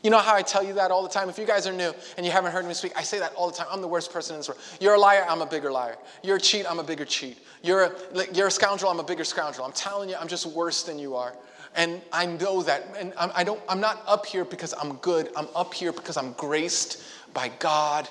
You 0.03 0.09
know 0.09 0.19
how 0.19 0.35
I 0.35 0.41
tell 0.41 0.63
you 0.63 0.73
that 0.73 0.91
all 0.91 1.03
the 1.03 1.09
time? 1.09 1.29
If 1.29 1.37
you 1.37 1.45
guys 1.45 1.67
are 1.67 1.73
new 1.73 1.93
and 2.15 2.25
you 2.25 2.31
haven't 2.31 2.51
heard 2.51 2.65
me 2.65 2.73
speak, 2.73 2.93
I 2.95 3.03
say 3.03 3.19
that 3.19 3.33
all 3.33 3.49
the 3.49 3.57
time. 3.57 3.67
I'm 3.69 3.81
the 3.81 3.87
worst 3.87 4.13
person 4.13 4.35
in 4.35 4.39
this 4.39 4.47
world. 4.47 4.61
You're 4.79 4.93
a 4.93 4.99
liar, 4.99 5.25
I'm 5.27 5.41
a 5.41 5.45
bigger 5.45 5.71
liar. 5.71 5.97
You're 6.23 6.37
a 6.37 6.41
cheat, 6.41 6.65
I'm 6.69 6.79
a 6.79 6.83
bigger 6.83 7.05
cheat. 7.05 7.37
You're 7.63 7.83
a, 7.83 7.93
you're 8.33 8.47
a 8.47 8.51
scoundrel, 8.51 8.91
I'm 8.91 8.99
a 8.99 9.03
bigger 9.03 9.25
scoundrel. 9.25 9.65
I'm 9.65 9.73
telling 9.73 10.09
you, 10.09 10.15
I'm 10.15 10.27
just 10.27 10.45
worse 10.45 10.83
than 10.83 10.99
you 10.99 11.15
are. 11.15 11.33
And 11.75 12.01
I 12.13 12.25
know 12.25 12.63
that. 12.63 12.95
And 12.97 13.13
I'm, 13.17 13.31
I 13.35 13.43
don't, 13.43 13.61
I'm 13.67 13.81
not 13.81 14.01
up 14.07 14.25
here 14.25 14.45
because 14.45 14.73
I'm 14.73 14.93
good. 14.97 15.29
I'm 15.35 15.47
up 15.55 15.73
here 15.73 15.91
because 15.91 16.17
I'm 16.17 16.31
graced 16.33 17.03
by 17.33 17.49
God, 17.59 18.07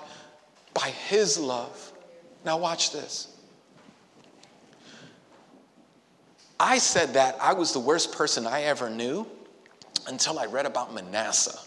by 0.75 0.89
His 0.91 1.39
love. 1.39 1.93
Now, 2.45 2.59
watch 2.59 2.93
this. 2.93 3.35
I 6.61 6.79
said 6.79 7.15
that 7.15 7.37
I 7.41 7.53
was 7.53 7.73
the 7.73 7.81
worst 7.81 8.13
person 8.13 8.47
I 8.47 8.63
ever 8.63 8.91
knew 8.91 9.27
until 10.07 10.39
I 10.39 10.47
read 10.47 10.67
about 10.67 10.93
Manasseh. 10.93 11.59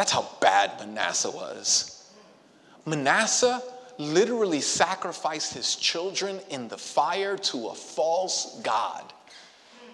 That's 0.00 0.12
how 0.12 0.26
bad 0.40 0.80
Manasseh 0.80 1.30
was. 1.30 2.10
Manasseh 2.86 3.62
literally 3.98 4.62
sacrificed 4.62 5.52
his 5.52 5.76
children 5.76 6.40
in 6.48 6.68
the 6.68 6.78
fire 6.78 7.36
to 7.36 7.68
a 7.68 7.74
false 7.74 8.58
god. 8.62 9.12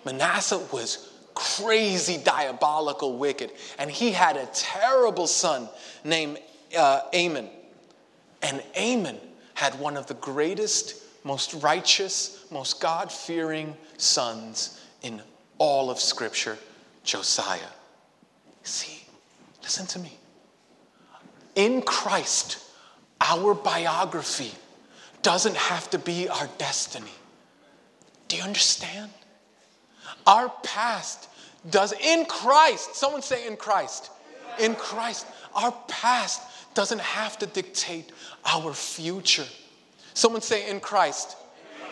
Manasseh 0.05 0.61
was 0.73 1.13
crazy, 1.35 2.19
diabolical, 2.19 3.19
wicked, 3.19 3.51
and 3.81 3.91
he 3.91 4.13
had 4.13 4.37
a 4.37 4.47
terrible 4.53 5.27
son 5.27 5.69
named 6.05 6.39
uh, 6.79 7.01
Amon. 7.13 7.51
And 8.43 8.63
Amon 8.81 9.19
had 9.55 9.77
one 9.81 9.97
of 9.97 10.07
the 10.07 10.15
greatest, 10.15 11.03
most 11.25 11.53
righteous, 11.65 12.47
most 12.53 12.81
God 12.81 13.11
fearing 13.11 13.77
sons 13.99 14.81
in 15.03 15.21
all 15.59 15.91
of 15.91 15.99
Scripture, 15.99 16.57
Josiah. 17.03 17.59
See, 18.63 18.96
listen 19.67 19.85
to 19.85 19.99
me. 19.99 20.17
In 21.57 21.83
Christ, 21.83 22.59
our 23.21 23.53
biography 23.53 24.53
doesn't 25.23 25.57
have 25.57 25.91
to 25.91 25.99
be 25.99 26.29
our 26.29 26.49
destiny. 26.57 27.11
Do 28.29 28.37
you 28.37 28.45
understand? 28.45 29.11
Our 30.25 30.51
past 30.63 31.29
does, 31.69 31.93
in 32.01 32.27
Christ, 32.27 32.95
someone 32.95 33.23
say 33.23 33.45
in 33.49 33.57
Christ, 33.57 34.11
in 34.61 34.77
Christ, 34.77 35.27
our 35.53 35.73
past 35.89 36.43
doesn't 36.75 37.01
have 37.01 37.37
to 37.39 37.47
dictate 37.47 38.13
our 38.45 38.73
future. 38.73 39.47
Someone 40.15 40.43
say 40.43 40.71
in 40.71 40.79
Christ. 40.79 41.37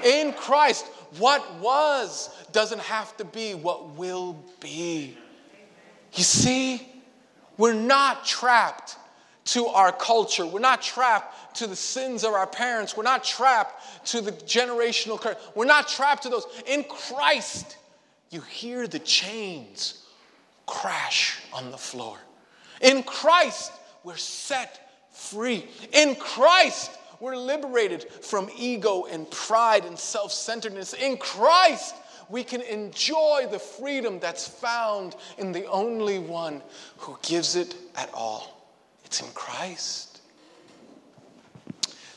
In 0.05 0.33
Christ, 0.33 0.87
what 1.19 1.59
was 1.59 2.31
doesn't 2.53 2.83
have 2.83 3.17
to 3.17 3.25
be 3.25 3.55
what 3.55 3.97
will 3.97 4.37
be. 4.61 5.19
You 6.13 6.23
see, 6.23 6.94
we're 7.57 7.75
not 7.75 8.25
trapped 8.25 8.97
to 9.47 9.67
our 9.67 9.93
culture. 9.93 10.47
We're 10.47 10.61
not 10.61 10.83
trapped 10.83 11.57
to 11.57 11.67
the 11.67 11.77
sins 11.77 12.25
of 12.25 12.33
our 12.33 12.47
parents. 12.47 12.97
We're 12.97 13.03
not 13.03 13.25
trapped 13.25 14.07
to 14.09 14.21
the 14.21 14.33
generational 14.33 15.21
curse. 15.21 15.37
We're 15.55 15.67
not 15.67 15.89
trapped 15.89 16.25
to 16.25 16.29
those. 16.29 16.47
In 16.67 16.85
Christ, 16.85 17.77
you 18.31 18.41
hear 18.41 18.87
the 18.87 18.99
chains 18.99 20.05
crash 20.67 21.41
on 21.53 21.71
the 21.71 21.77
floor. 21.77 22.19
In 22.81 23.03
Christ, 23.03 23.73
we're 24.03 24.17
set 24.17 25.09
free. 25.13 25.67
In 25.93 26.17
Christ, 26.17 26.91
we're 27.21 27.37
liberated 27.37 28.03
from 28.05 28.51
ego 28.59 29.07
and 29.11 29.31
pride 29.31 29.85
and 29.85 29.99
self 29.99 30.33
centeredness. 30.33 30.95
In 30.95 31.17
Christ, 31.17 31.95
we 32.29 32.45
can 32.45 32.63
enjoy 32.63 33.47
the 33.51 33.59
freedom 33.59 34.19
that's 34.19 34.47
found 34.47 35.17
in 35.39 35.53
the 35.53 35.67
only 35.67 36.19
one 36.19 36.63
who 36.99 37.19
gives 37.23 37.57
it 37.57 37.75
at 37.97 38.11
all. 38.13 38.69
It's 39.05 39.21
in 39.21 39.29
Christ. 39.35 40.21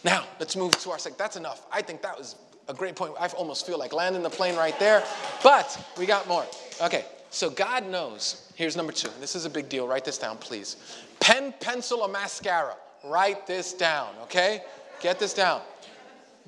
Now, 0.04 0.26
let's 0.40 0.56
move 0.56 0.78
to 0.80 0.92
our 0.92 1.00
second. 1.00 1.18
That's 1.18 1.36
enough. 1.36 1.66
I 1.72 1.82
think 1.82 2.02
that 2.02 2.18
was 2.18 2.36
a 2.68 2.74
great 2.74 2.96
point. 2.96 3.14
I 3.20 3.28
almost 3.30 3.66
feel 3.66 3.78
like 3.78 3.94
landing 3.94 4.24
the 4.24 4.30
plane 4.30 4.56
right 4.56 4.78
there, 4.80 5.04
but 5.44 5.86
we 5.98 6.06
got 6.06 6.28
more. 6.28 6.46
Okay, 6.82 7.06
so 7.30 7.50
God 7.50 7.88
knows. 7.88 8.52
Here's 8.56 8.76
number 8.76 8.92
two. 8.92 9.10
This 9.20 9.36
is 9.36 9.46
a 9.46 9.50
big 9.50 9.70
deal. 9.70 9.88
Write 9.88 10.06
this 10.06 10.18
down, 10.18 10.38
please. 10.38 10.78
Pen, 11.20 11.54
pencil, 11.60 12.02
or 12.02 12.08
mascara. 12.08 12.76
Write 13.04 13.48
this 13.48 13.74
down, 13.74 14.10
okay? 14.24 14.64
Get 15.02 15.20
this 15.20 15.34
down. 15.34 15.62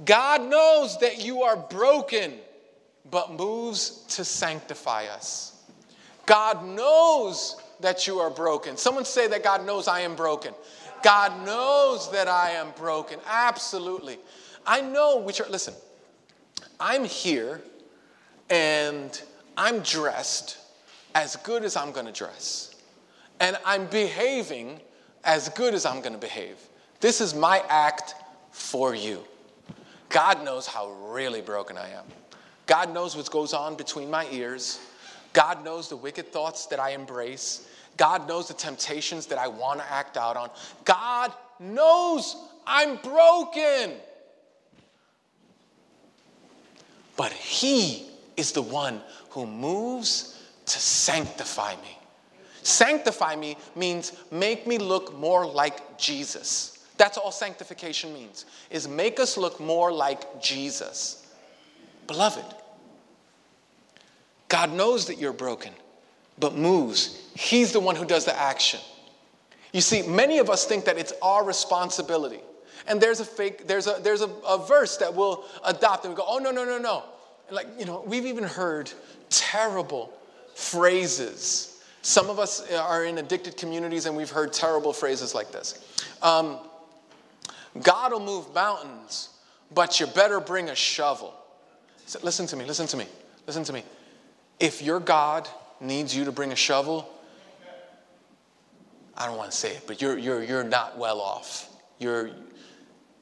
God 0.05 0.41
knows 0.41 0.97
that 0.99 1.23
you 1.23 1.43
are 1.43 1.57
broken, 1.57 2.33
but 3.09 3.33
moves 3.33 4.05
to 4.09 4.25
sanctify 4.25 5.05
us. 5.05 5.63
God 6.25 6.65
knows 6.65 7.61
that 7.79 8.05
you 8.07 8.19
are 8.19 8.29
broken. 8.29 8.77
Someone 8.77 9.05
say 9.05 9.27
that 9.27 9.43
God 9.43 9.65
knows 9.65 9.87
I 9.87 10.01
am 10.01 10.15
broken. 10.15 10.53
God 11.01 11.45
knows 11.45 12.11
that 12.11 12.27
I 12.27 12.51
am 12.51 12.71
broken. 12.77 13.19
Absolutely. 13.25 14.17
I 14.65 14.81
know 14.81 15.17
which 15.17 15.39
are, 15.41 15.49
listen, 15.49 15.73
I'm 16.79 17.05
here 17.05 17.61
and 18.49 19.21
I'm 19.57 19.79
dressed 19.79 20.57
as 21.15 21.35
good 21.37 21.63
as 21.63 21.75
I'm 21.75 21.91
gonna 21.91 22.11
dress. 22.11 22.75
And 23.39 23.57
I'm 23.65 23.87
behaving 23.87 24.79
as 25.23 25.49
good 25.49 25.73
as 25.73 25.85
I'm 25.85 26.01
gonna 26.01 26.17
behave. 26.17 26.57
This 26.99 27.21
is 27.21 27.33
my 27.33 27.63
act 27.69 28.15
for 28.51 28.93
you. 28.93 29.23
God 30.09 30.43
knows 30.43 30.67
how 30.67 30.91
really 30.91 31.41
broken 31.41 31.77
I 31.77 31.89
am. 31.89 32.05
God 32.69 32.93
knows 32.93 33.17
what 33.17 33.29
goes 33.31 33.51
on 33.51 33.75
between 33.75 34.11
my 34.11 34.27
ears. 34.29 34.79
God 35.33 35.65
knows 35.65 35.89
the 35.89 35.95
wicked 35.95 36.31
thoughts 36.31 36.67
that 36.67 36.79
I 36.79 36.91
embrace. 36.91 37.67
God 37.97 38.27
knows 38.27 38.47
the 38.47 38.53
temptations 38.53 39.25
that 39.25 39.39
I 39.39 39.47
want 39.47 39.79
to 39.79 39.91
act 39.91 40.17
out 40.17 40.37
on. 40.37 40.51
God 40.85 41.33
knows 41.59 42.37
I'm 42.67 42.97
broken. 42.97 43.93
But 47.17 47.31
He 47.31 48.05
is 48.37 48.51
the 48.51 48.61
one 48.61 49.01
who 49.31 49.47
moves 49.47 50.39
to 50.67 50.77
sanctify 50.77 51.73
me. 51.77 51.97
Sanctify 52.61 53.35
me 53.35 53.57
means 53.75 54.13
make 54.29 54.67
me 54.67 54.77
look 54.77 55.17
more 55.17 55.43
like 55.43 55.97
Jesus. 55.97 56.85
That's 56.97 57.17
all 57.17 57.31
sanctification 57.31 58.13
means, 58.13 58.45
is 58.69 58.87
make 58.87 59.19
us 59.19 59.37
look 59.37 59.59
more 59.59 59.91
like 59.91 60.39
Jesus. 60.39 61.25
Beloved, 62.05 62.43
God 64.49 64.73
knows 64.73 65.05
that 65.05 65.17
you're 65.19 65.33
broken, 65.33 65.71
but 66.39 66.55
moves. 66.55 67.31
He's 67.35 67.71
the 67.71 67.79
one 67.79 67.95
who 67.95 68.05
does 68.05 68.25
the 68.25 68.37
action. 68.37 68.79
You 69.71 69.81
see, 69.81 70.01
many 70.01 70.39
of 70.39 70.49
us 70.49 70.65
think 70.65 70.85
that 70.85 70.97
it's 70.97 71.13
our 71.21 71.45
responsibility. 71.45 72.41
And 72.87 72.99
there's 72.99 73.19
a 73.19 73.25
fake, 73.25 73.67
there's 73.67 73.85
a 73.87 73.99
there's 74.01 74.21
a, 74.21 74.29
a 74.47 74.57
verse 74.57 74.97
that 74.97 75.13
we'll 75.13 75.45
adopt 75.63 76.05
and 76.05 76.13
we 76.13 76.17
go, 76.17 76.25
oh 76.27 76.39
no, 76.39 76.49
no, 76.49 76.65
no, 76.65 76.79
no. 76.79 77.03
And 77.47 77.55
like, 77.55 77.67
you 77.77 77.85
know, 77.85 78.03
we've 78.05 78.25
even 78.25 78.43
heard 78.43 78.91
terrible 79.29 80.11
phrases. 80.55 81.83
Some 82.01 82.29
of 82.29 82.39
us 82.39 82.71
are 82.71 83.05
in 83.05 83.19
addicted 83.19 83.57
communities 83.57 84.07
and 84.07 84.17
we've 84.17 84.29
heard 84.29 84.53
terrible 84.53 84.93
phrases 84.93 85.35
like 85.35 85.51
this. 85.51 86.03
Um, 86.23 86.59
God 87.83 88.11
will 88.11 88.19
move 88.21 88.51
mountains, 88.55 89.29
but 89.73 89.99
you 89.99 90.07
better 90.07 90.39
bring 90.39 90.69
a 90.69 90.75
shovel. 90.75 91.35
So 92.07 92.19
listen 92.23 92.47
to 92.47 92.55
me, 92.55 92.65
listen 92.65 92.87
to 92.87 92.97
me, 92.97 93.05
listen 93.45 93.63
to 93.65 93.73
me. 93.73 93.83
If 94.59 94.81
your 94.81 94.99
God 94.99 95.47
needs 95.79 96.15
you 96.15 96.25
to 96.25 96.31
bring 96.31 96.51
a 96.51 96.55
shovel, 96.55 97.09
I 99.17 99.25
don't 99.25 99.37
want 99.37 99.51
to 99.51 99.57
say 99.57 99.71
it, 99.71 99.83
but 99.87 100.01
you're, 100.01 100.17
you're, 100.17 100.43
you're 100.43 100.63
not 100.63 100.97
well 100.97 101.19
off. 101.19 101.69
You're, 101.99 102.31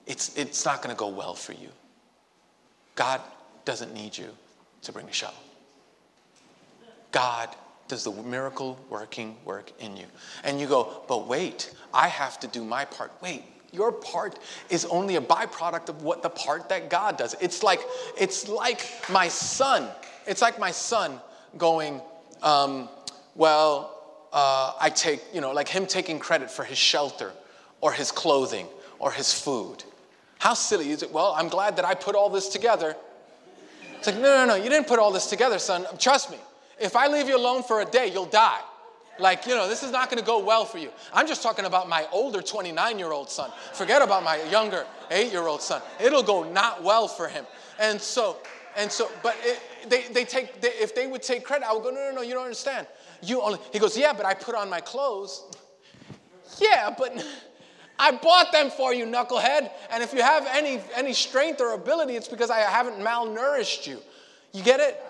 it's, 0.06 0.36
it's 0.38 0.66
not 0.66 0.82
going 0.82 0.96
to 0.96 1.00
go 1.00 1.08
well 1.08 1.34
for 1.34 1.54
you. 1.54 1.70
God 2.96 3.22
doesn't 3.66 3.94
need 3.94 4.18
you 4.18 4.30
to 4.84 4.92
bring 4.92 5.08
a 5.08 5.14
shovel. 5.14 5.36
God 7.12 7.50
does 7.88 8.04
the 8.04 8.12
miracle 8.12 8.78
working 8.90 9.38
work 9.46 9.72
in 9.80 9.98
you. 9.98 10.06
And 10.44 10.60
you 10.60 10.68
go, 10.68 11.04
but 11.08 11.28
wait, 11.28 11.74
I 11.94 12.08
have 12.08 12.40
to 12.42 12.48
do 12.48 12.64
my 12.64 12.86
part. 12.86 13.12
Wait, 13.22 13.44
your 13.72 13.92
part 13.92 14.40
is 14.70 14.86
only 14.86 15.16
a 15.16 15.22
byproduct 15.22 15.90
of 15.90 16.04
what 16.04 16.22
the 16.22 16.30
part 16.30 16.70
that 16.70 16.90
God 16.90 17.18
does. 17.18 17.36
It's 17.42 17.64
like, 17.64 17.82
it's 18.20 18.48
like 18.48 18.86
my 19.10 19.28
son. 19.28 19.90
It's 20.28 20.42
like 20.42 20.60
my 20.60 20.72
son 20.72 21.20
going, 21.58 22.02
um, 22.42 22.90
well, 23.36 23.94
uh, 24.34 24.74
I 24.80 24.90
take, 24.90 25.22
you 25.34 25.42
know, 25.42 25.52
like 25.52 25.68
him 25.68 25.86
taking 25.86 26.20
credit 26.20 26.52
for 26.52 26.64
his 26.64 26.78
shelter 26.78 27.32
or 27.82 27.92
his 27.92 28.12
clothing 28.12 28.68
or 29.00 29.12
his 29.12 29.34
food. 29.34 29.84
How 30.40 30.54
silly 30.54 30.92
is 30.92 31.02
it? 31.02 31.12
Well, 31.12 31.34
I'm 31.36 31.48
glad 31.48 31.78
that 31.78 31.86
I 31.86 31.96
put 31.96 32.16
all 32.16 32.30
this 32.30 32.50
together. 32.50 32.96
It's 33.98 34.08
like, 34.08 34.18
no, 34.18 34.46
no, 34.46 34.46
no, 34.46 34.56
you 34.56 34.70
didn't 34.70 34.88
put 34.88 35.00
all 35.00 35.12
this 35.12 35.28
together, 35.28 35.58
son. 35.60 35.86
Trust 35.98 36.30
me. 36.30 36.38
If 36.80 36.96
I 36.96 37.08
leave 37.08 37.28
you 37.28 37.36
alone 37.36 37.64
for 37.64 37.82
a 37.82 37.86
day, 37.86 38.12
you'll 38.12 38.26
die. 38.26 38.60
Like, 39.20 39.48
you 39.48 39.56
know, 39.56 39.68
this 39.68 39.82
is 39.82 39.92
not 39.92 40.12
going 40.12 40.20
to 40.20 40.26
go 40.26 40.44
well 40.44 40.64
for 40.64 40.78
you. 40.78 40.92
I'm 41.12 41.28
just 41.28 41.42
talking 41.42 41.66
about 41.66 41.90
my 41.90 42.08
older 42.12 42.42
29 42.42 43.00
year 43.00 43.12
old 43.12 43.32
son. 43.32 43.52
Forget 43.74 44.04
about 44.04 44.24
my 44.24 44.42
younger 44.44 44.86
eight 45.10 45.32
year 45.32 45.48
old 45.48 45.62
son. 45.62 45.82
It'll 46.00 46.22
go 46.22 46.44
not 46.44 46.84
well 46.84 47.08
for 47.08 47.28
him. 47.28 47.46
And 47.80 48.00
so, 48.00 48.38
and 48.78 48.92
so, 48.92 49.10
but 49.24 49.36
it, 49.44 49.60
they, 49.90 50.04
they 50.04 50.24
take, 50.24 50.62
they, 50.62 50.70
if 50.70 50.94
they 50.94 51.08
would 51.08 51.24
take 51.24 51.44
credit, 51.44 51.68
I 51.68 51.74
would 51.74 51.84
go, 51.84 51.90
no, 51.90 52.10
no, 52.10 52.12
no, 52.18 52.22
you 52.22 52.34
don't 52.34 52.44
understand. 52.44 52.86
You 53.24 53.42
only, 53.42 53.60
he 53.74 53.80
goes, 53.80 53.98
yeah, 53.98 54.14
but 54.14 54.26
I 54.26 54.36
put 54.36 54.54
on 54.54 54.70
my 54.70 54.80
clothes. 54.80 55.44
Yeah, 56.60 56.94
but 56.96 57.26
I 58.00 58.12
bought 58.12 58.52
them 58.52 58.70
for 58.70 58.94
you, 58.94 59.06
knucklehead. 59.06 59.72
And 59.90 60.04
if 60.04 60.14
you 60.14 60.22
have 60.22 60.48
any, 60.52 60.80
any 60.96 61.14
strength 61.14 61.60
or 61.60 61.74
ability, 61.74 62.16
it's 62.16 62.28
because 62.28 62.52
I 62.52 62.60
haven't 62.60 63.00
malnourished 63.00 63.88
you. 63.88 64.00
You 64.54 64.64
get 64.64 64.80
it? 64.80 65.04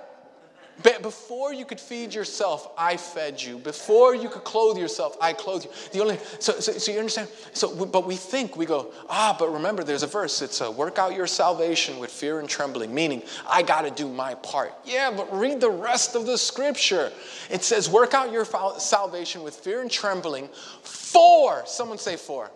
Before 0.84 1.54
you 1.54 1.66
could 1.66 1.80
feed 1.80 2.14
yourself, 2.14 2.72
I 2.78 2.98
fed 2.98 3.42
you. 3.42 3.58
Before 3.58 4.14
you 4.14 4.30
could 4.30 4.44
clothe 4.44 4.78
yourself, 4.78 5.18
I 5.20 5.34
clothed 5.34 5.66
you. 5.66 5.72
The 5.92 6.02
only 6.02 6.20
so, 6.40 6.60
so, 6.60 6.72
so 6.74 6.92
you 6.92 7.00
understand. 7.00 7.30
So, 7.54 7.86
but 7.86 8.06
we 8.06 8.16
think 8.16 8.56
we 8.56 8.66
go 8.66 8.94
ah, 9.10 9.36
but 9.38 9.52
remember, 9.52 9.84
there's 9.84 10.04
a 10.04 10.08
verse. 10.08 10.42
It's 10.42 10.62
a 10.62 10.70
work 10.70 11.00
out 11.00 11.16
your 11.16 11.26
salvation 11.26 11.98
with 11.98 12.12
fear 12.12 12.40
and 12.40 12.48
trembling. 12.48 12.94
Meaning, 12.94 13.24
I 13.50 13.64
got 13.64 13.82
to 13.82 13.92
do 13.92 14.08
my 14.08 14.36
part. 14.36 14.74
Yeah, 14.86 15.12
but 15.16 15.36
read 15.36 15.60
the 15.60 15.70
rest 15.70 16.16
of 16.16 16.26
the 16.28 16.38
scripture. 16.38 17.12
It 17.50 17.64
says, 17.64 17.90
work 17.90 18.14
out 18.14 18.32
your 18.32 18.46
salvation 18.46 19.42
with 19.44 19.56
fear 19.56 19.82
and 19.82 19.90
trembling. 19.90 20.48
For 20.84 21.64
someone 21.66 21.98
say 21.98 22.18
for. 22.18 22.52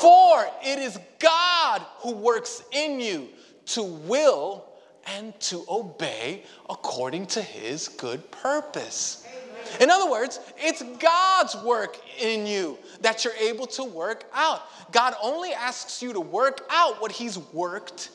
For 0.00 0.46
it 0.62 0.78
is 0.78 0.98
God 1.18 1.82
who 1.98 2.12
works 2.12 2.62
in 2.72 3.00
you 3.00 3.28
to 3.66 3.82
will 3.82 4.71
and 5.06 5.38
to 5.40 5.64
obey 5.68 6.42
according 6.68 7.26
to 7.26 7.42
his 7.42 7.88
good 7.88 8.30
purpose. 8.30 9.26
In 9.80 9.90
other 9.90 10.10
words, 10.10 10.40
it's 10.58 10.82
God's 10.98 11.56
work 11.64 11.98
in 12.20 12.46
you 12.46 12.78
that 13.00 13.24
you're 13.24 13.34
able 13.34 13.66
to 13.68 13.84
work 13.84 14.24
out. 14.34 14.62
God 14.92 15.14
only 15.22 15.52
asks 15.52 16.02
you 16.02 16.12
to 16.12 16.20
work 16.20 16.66
out 16.70 17.00
what 17.00 17.12
he's 17.12 17.38
worked 17.38 18.10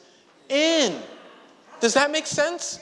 in. 0.50 1.00
Does 1.80 1.94
that 1.94 2.12
make 2.12 2.26
sense? 2.26 2.80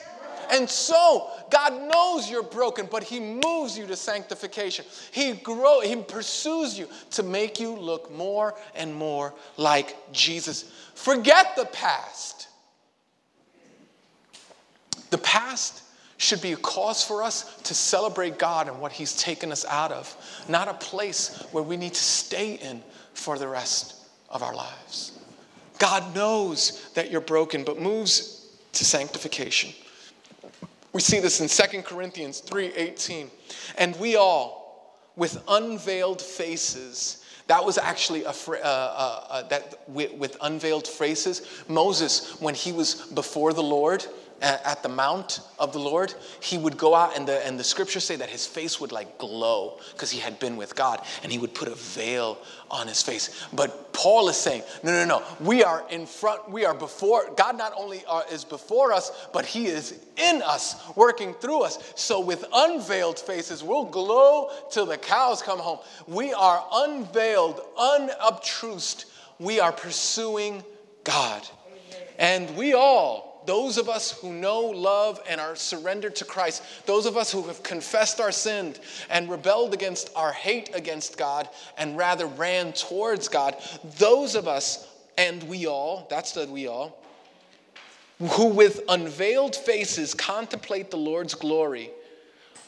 And 0.50 0.68
so, 0.68 1.30
God 1.50 1.72
knows 1.92 2.30
you're 2.30 2.42
broken, 2.42 2.88
but 2.90 3.02
He 3.02 3.18
moves 3.18 3.76
you 3.76 3.86
to 3.86 3.96
sanctification. 3.96 4.84
He 5.10 5.32
grow, 5.32 5.80
He 5.80 5.96
pursues 5.96 6.78
you 6.78 6.88
to 7.12 7.22
make 7.22 7.58
you 7.58 7.72
look 7.72 8.12
more 8.12 8.54
and 8.74 8.94
more 8.94 9.34
like 9.56 9.96
Jesus. 10.12 10.70
Forget 10.94 11.56
the 11.56 11.66
past. 11.66 12.35
The 15.16 15.22
past 15.22 15.82
should 16.18 16.42
be 16.42 16.52
a 16.52 16.58
cause 16.58 17.02
for 17.02 17.22
us 17.22 17.56
to 17.62 17.72
celebrate 17.72 18.38
God 18.38 18.68
and 18.68 18.82
what 18.82 18.92
He's 18.92 19.16
taken 19.16 19.50
us 19.50 19.64
out 19.64 19.90
of, 19.90 20.14
not 20.46 20.68
a 20.68 20.74
place 20.74 21.42
where 21.52 21.64
we 21.64 21.78
need 21.78 21.94
to 21.94 22.02
stay 22.02 22.56
in 22.56 22.82
for 23.14 23.38
the 23.38 23.48
rest 23.48 23.94
of 24.28 24.42
our 24.42 24.54
lives. 24.54 25.18
God 25.78 26.14
knows 26.14 26.90
that 26.92 27.10
you're 27.10 27.22
broken, 27.22 27.64
but 27.64 27.80
moves 27.80 28.46
to 28.74 28.84
sanctification. 28.84 29.72
We 30.92 31.00
see 31.00 31.18
this 31.18 31.40
in 31.40 31.48
2 31.48 31.82
Corinthians 31.84 32.42
3:18. 32.42 33.30
And 33.78 33.98
we 33.98 34.16
all, 34.16 35.00
with 35.16 35.42
unveiled 35.48 36.20
faces, 36.20 37.24
that 37.46 37.64
was 37.64 37.78
actually 37.78 38.24
a 38.24 38.32
uh, 38.32 38.52
uh, 38.52 39.26
uh, 39.30 39.42
that 39.44 39.80
with, 39.88 40.12
with 40.12 40.36
unveiled 40.42 40.86
faces. 40.86 41.64
Moses, 41.68 42.38
when 42.38 42.54
he 42.54 42.70
was 42.70 43.06
before 43.14 43.54
the 43.54 43.62
Lord, 43.62 44.04
at 44.42 44.82
the 44.82 44.88
mount 44.88 45.40
of 45.58 45.72
the 45.72 45.78
Lord, 45.78 46.14
he 46.40 46.58
would 46.58 46.76
go 46.76 46.94
out 46.94 47.16
and 47.16 47.26
the, 47.26 47.44
and 47.46 47.58
the 47.58 47.64
scriptures 47.64 48.04
say 48.04 48.16
that 48.16 48.28
his 48.28 48.46
face 48.46 48.80
would 48.80 48.92
like 48.92 49.18
glow 49.18 49.78
because 49.92 50.10
he 50.10 50.20
had 50.20 50.38
been 50.38 50.56
with 50.56 50.74
God 50.74 51.04
and 51.22 51.32
he 51.32 51.38
would 51.38 51.54
put 51.54 51.68
a 51.68 51.74
veil 51.74 52.38
on 52.70 52.86
his 52.86 53.02
face. 53.02 53.46
But 53.52 53.92
Paul 53.92 54.28
is 54.28 54.36
saying, 54.36 54.62
no, 54.82 54.92
no, 54.92 55.04
no, 55.04 55.22
we 55.40 55.64
are 55.64 55.84
in 55.90 56.06
front, 56.06 56.50
we 56.50 56.64
are 56.64 56.74
before, 56.74 57.30
God 57.36 57.56
not 57.56 57.72
only 57.76 58.04
are, 58.06 58.24
is 58.30 58.44
before 58.44 58.92
us, 58.92 59.28
but 59.32 59.46
he 59.46 59.66
is 59.66 59.98
in 60.16 60.42
us, 60.42 60.76
working 60.96 61.32
through 61.34 61.62
us. 61.62 61.92
So 61.96 62.20
with 62.20 62.44
unveiled 62.52 63.18
faces, 63.18 63.64
we'll 63.64 63.84
glow 63.84 64.50
till 64.70 64.86
the 64.86 64.98
cows 64.98 65.40
come 65.40 65.58
home. 65.58 65.78
We 66.06 66.34
are 66.34 66.64
unveiled, 66.72 67.60
unobtrused. 67.78 69.06
We 69.38 69.60
are 69.60 69.72
pursuing 69.72 70.62
God. 71.04 71.46
And 72.18 72.56
we 72.56 72.74
all, 72.74 73.35
those 73.46 73.78
of 73.78 73.88
us 73.88 74.10
who 74.10 74.32
know, 74.32 74.60
love, 74.60 75.20
and 75.28 75.40
are 75.40 75.56
surrendered 75.56 76.16
to 76.16 76.24
Christ, 76.24 76.62
those 76.84 77.06
of 77.06 77.16
us 77.16 77.32
who 77.32 77.42
have 77.44 77.62
confessed 77.62 78.20
our 78.20 78.32
sin 78.32 78.74
and 79.08 79.30
rebelled 79.30 79.72
against 79.72 80.10
our 80.14 80.32
hate 80.32 80.70
against 80.74 81.16
God 81.16 81.48
and 81.78 81.96
rather 81.96 82.26
ran 82.26 82.72
towards 82.72 83.28
God, 83.28 83.56
those 83.98 84.34
of 84.34 84.48
us, 84.48 84.86
and 85.16 85.42
we 85.44 85.66
all, 85.66 86.06
that's 86.10 86.32
the 86.32 86.46
we 86.46 86.66
all, 86.66 87.02
who 88.18 88.46
with 88.46 88.82
unveiled 88.88 89.54
faces 89.54 90.14
contemplate 90.14 90.90
the 90.90 90.96
Lord's 90.96 91.34
glory, 91.34 91.90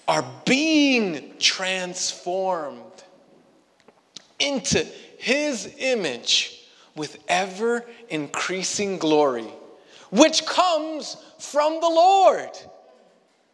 are 0.07 0.25
being 0.47 1.35
transformed 1.39 2.83
into 4.39 4.87
his 5.19 5.75
image 5.79 6.65
with 6.95 7.19
ever 7.29 7.85
increasing 8.09 8.99
glory 8.99 9.47
which 10.11 10.47
comes 10.47 11.17
from 11.39 11.81
the 11.81 11.89
Lord, 11.89 12.51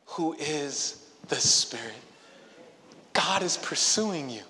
who 0.06 0.34
is 0.34 1.04
the 1.28 1.36
Spirit. 1.36 1.94
God 3.12 3.42
is 3.42 3.56
pursuing 3.56 4.28
you. 4.28 4.42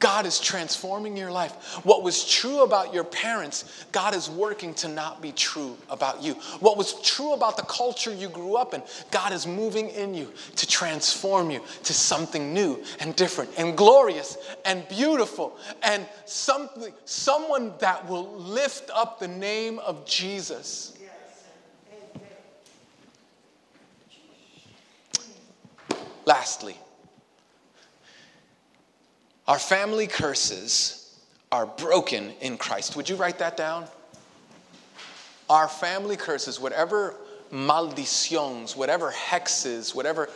God 0.00 0.26
is 0.26 0.38
transforming 0.38 1.16
your 1.16 1.30
life. 1.30 1.52
What 1.84 2.02
was 2.02 2.28
true 2.28 2.62
about 2.62 2.92
your 2.92 3.04
parents, 3.04 3.86
God 3.90 4.14
is 4.14 4.28
working 4.28 4.74
to 4.74 4.88
not 4.88 5.22
be 5.22 5.32
true 5.32 5.78
about 5.88 6.22
you. 6.22 6.34
What 6.60 6.76
was 6.76 7.00
true 7.00 7.32
about 7.32 7.56
the 7.56 7.62
culture 7.62 8.12
you 8.12 8.28
grew 8.28 8.56
up 8.56 8.74
in, 8.74 8.82
God 9.10 9.32
is 9.32 9.46
moving 9.46 9.88
in 9.88 10.12
you 10.12 10.30
to 10.56 10.66
transform 10.66 11.50
you 11.50 11.62
to 11.84 11.94
something 11.94 12.52
new 12.52 12.82
and 13.00 13.16
different 13.16 13.50
and 13.56 13.76
glorious 13.78 14.36
and 14.66 14.86
beautiful 14.88 15.56
and 15.82 16.06
something, 16.26 16.92
someone 17.06 17.72
that 17.78 18.06
will 18.06 18.30
lift 18.32 18.90
up 18.94 19.18
the 19.18 19.28
name 19.28 19.78
of 19.78 20.04
Jesus. 20.04 20.93
Lastly, 26.26 26.76
our 29.46 29.58
family 29.58 30.06
curses 30.06 31.20
are 31.52 31.66
broken 31.66 32.32
in 32.40 32.56
Christ. 32.56 32.96
Would 32.96 33.08
you 33.08 33.16
write 33.16 33.38
that 33.38 33.56
down? 33.56 33.86
Our 35.50 35.68
family 35.68 36.16
curses, 36.16 36.58
whatever 36.58 37.14
maldiciones, 37.52 38.74
whatever 38.74 39.12
hexes, 39.12 39.94
whatever, 39.94 40.30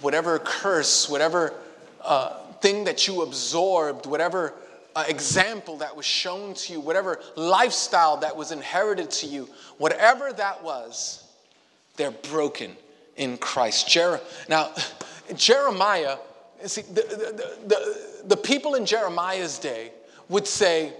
whatever 0.00 0.38
curse, 0.38 1.08
whatever 1.08 1.54
uh, 2.02 2.38
thing 2.60 2.84
that 2.84 3.08
you 3.08 3.22
absorbed, 3.22 4.06
whatever 4.06 4.54
uh, 4.94 5.04
example 5.08 5.76
that 5.78 5.96
was 5.96 6.04
shown 6.04 6.54
to 6.54 6.72
you, 6.74 6.80
whatever 6.80 7.20
lifestyle 7.36 8.18
that 8.18 8.36
was 8.36 8.52
inherited 8.52 9.10
to 9.10 9.26
you, 9.26 9.48
whatever 9.78 10.32
that 10.32 10.62
was, 10.62 11.24
they're 11.96 12.10
broken 12.10 12.76
in 13.16 13.36
Christ. 13.38 13.88
Jer- 13.88 14.20
now, 14.48 14.72
Jeremiah, 15.34 16.16
see, 16.64 16.82
the, 16.82 17.02
the, 17.02 17.56
the, 17.66 18.24
the 18.24 18.36
people 18.36 18.74
in 18.74 18.86
Jeremiah's 18.86 19.58
day 19.58 19.92
would 20.28 20.46
say, 20.46 20.92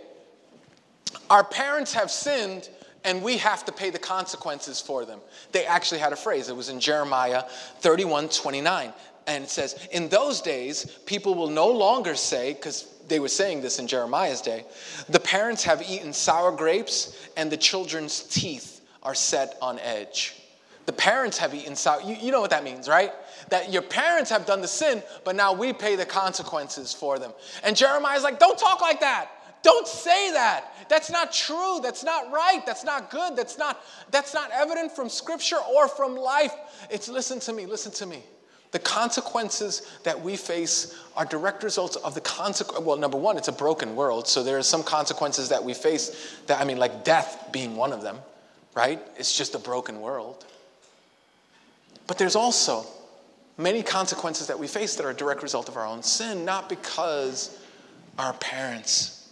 Our 1.29 1.45
parents 1.45 1.95
have 1.95 2.11
sinned 2.11 2.69
and 3.05 3.23
we 3.23 3.39
have 3.39 3.65
to 3.65 3.73
pay 3.73 3.91
the 3.91 3.99
consequences 3.99 4.81
for 4.81 5.05
them. 5.05 5.21
They 5.53 5.65
actually 5.65 6.01
had 6.01 6.13
a 6.13 6.17
phrase, 6.17 6.49
it 6.49 6.57
was 6.57 6.69
in 6.69 6.81
Jeremiah 6.81 7.45
31 7.81 8.29
29. 8.29 8.93
And 9.27 9.45
it 9.45 9.51
says, 9.51 9.89
In 9.93 10.09
those 10.09 10.41
days, 10.41 10.87
people 11.07 11.35
will 11.35 11.51
no 11.51 11.69
longer 11.69 12.15
say, 12.15 12.55
because 12.55 12.89
they 13.09 13.21
were 13.21 13.29
saying 13.29 13.61
this 13.61 13.79
in 13.79 13.87
Jeremiah's 13.87 14.41
day, 14.41 14.65
the 15.09 15.21
parents 15.21 15.65
have 15.65 15.83
eaten 15.89 16.13
sour 16.13 16.53
grapes 16.53 17.29
and 17.37 17.51
the 17.51 17.57
children's 17.57 18.23
teeth 18.25 18.81
are 19.03 19.15
set 19.15 19.57
on 19.61 19.79
edge. 19.81 20.40
The 20.87 20.93
parents 20.93 21.39
have 21.39 21.55
eaten 21.55 21.77
sour. 21.77 22.01
You, 22.03 22.17
you 22.17 22.33
know 22.33 22.41
what 22.41 22.51
that 22.51 22.65
means, 22.65 22.89
right? 22.89 23.13
That 23.51 23.73
your 23.73 23.83
parents 23.83 24.31
have 24.31 24.47
done 24.47 24.61
the 24.61 24.69
sin, 24.69 25.03
but 25.25 25.37
now 25.37 25.53
we 25.53 25.73
pay 25.73 25.97
the 25.97 26.07
consequences 26.07 26.93
for 26.93 27.19
them. 27.19 27.33
And 27.63 27.77
Jeremiah's 27.77 28.23
like, 28.23 28.39
don't 28.39 28.59
talk 28.59 28.81
like 28.81 29.01
that. 29.01 29.31
Don't 29.63 29.87
say 29.87 30.33
that. 30.33 30.89
That's 30.89 31.11
not 31.11 31.33
true. 31.33 31.81
That's 31.83 32.03
not 32.03 32.33
right. 32.33 32.63
That's 32.65 32.83
not 32.83 33.11
good. 33.11 33.37
That's 33.37 33.59
not, 33.59 33.85
that's 34.11 34.33
not 34.33 34.51
evident 34.53 34.91
from 34.93 35.09
scripture 35.09 35.59
or 35.59 35.87
from 35.87 36.17
life. 36.17 36.55
It's 36.91 37.09
listen 37.09 37.41
to 37.41 37.53
me, 37.53 37.67
listen 37.67 37.93
to 37.93 38.07
me. 38.07 38.23
The 38.73 38.79
consequences 38.79 39.99
that 40.05 40.21
we 40.21 40.37
face 40.37 40.97
are 41.17 41.25
direct 41.25 41.63
results 41.63 41.97
of 41.97 42.15
the 42.15 42.21
consequence. 42.21 42.85
Well, 42.85 42.97
number 42.97 43.19
one, 43.19 43.37
it's 43.37 43.49
a 43.49 43.53
broken 43.53 43.97
world, 43.97 44.29
so 44.29 44.43
there 44.45 44.57
are 44.57 44.63
some 44.63 44.85
consequences 44.85 45.49
that 45.49 45.63
we 45.63 45.75
face 45.75 46.37
that, 46.47 46.61
I 46.61 46.65
mean, 46.65 46.79
like 46.79 47.05
death 47.05 47.49
being 47.51 47.77
one 47.77 47.93
of 47.93 48.01
them, 48.01 48.19
right? 48.75 49.03
It's 49.17 49.37
just 49.37 49.57
a 49.57 49.59
broken 49.59 50.01
world. 50.01 50.47
But 52.11 52.19
there's 52.19 52.35
also 52.35 52.87
many 53.57 53.85
consequences 53.85 54.49
that 54.49 54.59
we 54.59 54.67
face 54.67 54.97
that 54.97 55.07
are 55.07 55.11
a 55.11 55.15
direct 55.15 55.45
result 55.45 55.69
of 55.69 55.77
our 55.77 55.87
own 55.87 56.03
sin, 56.03 56.45
not 56.45 56.69
because 56.69 57.57
our 58.19 58.33
parents. 58.33 59.29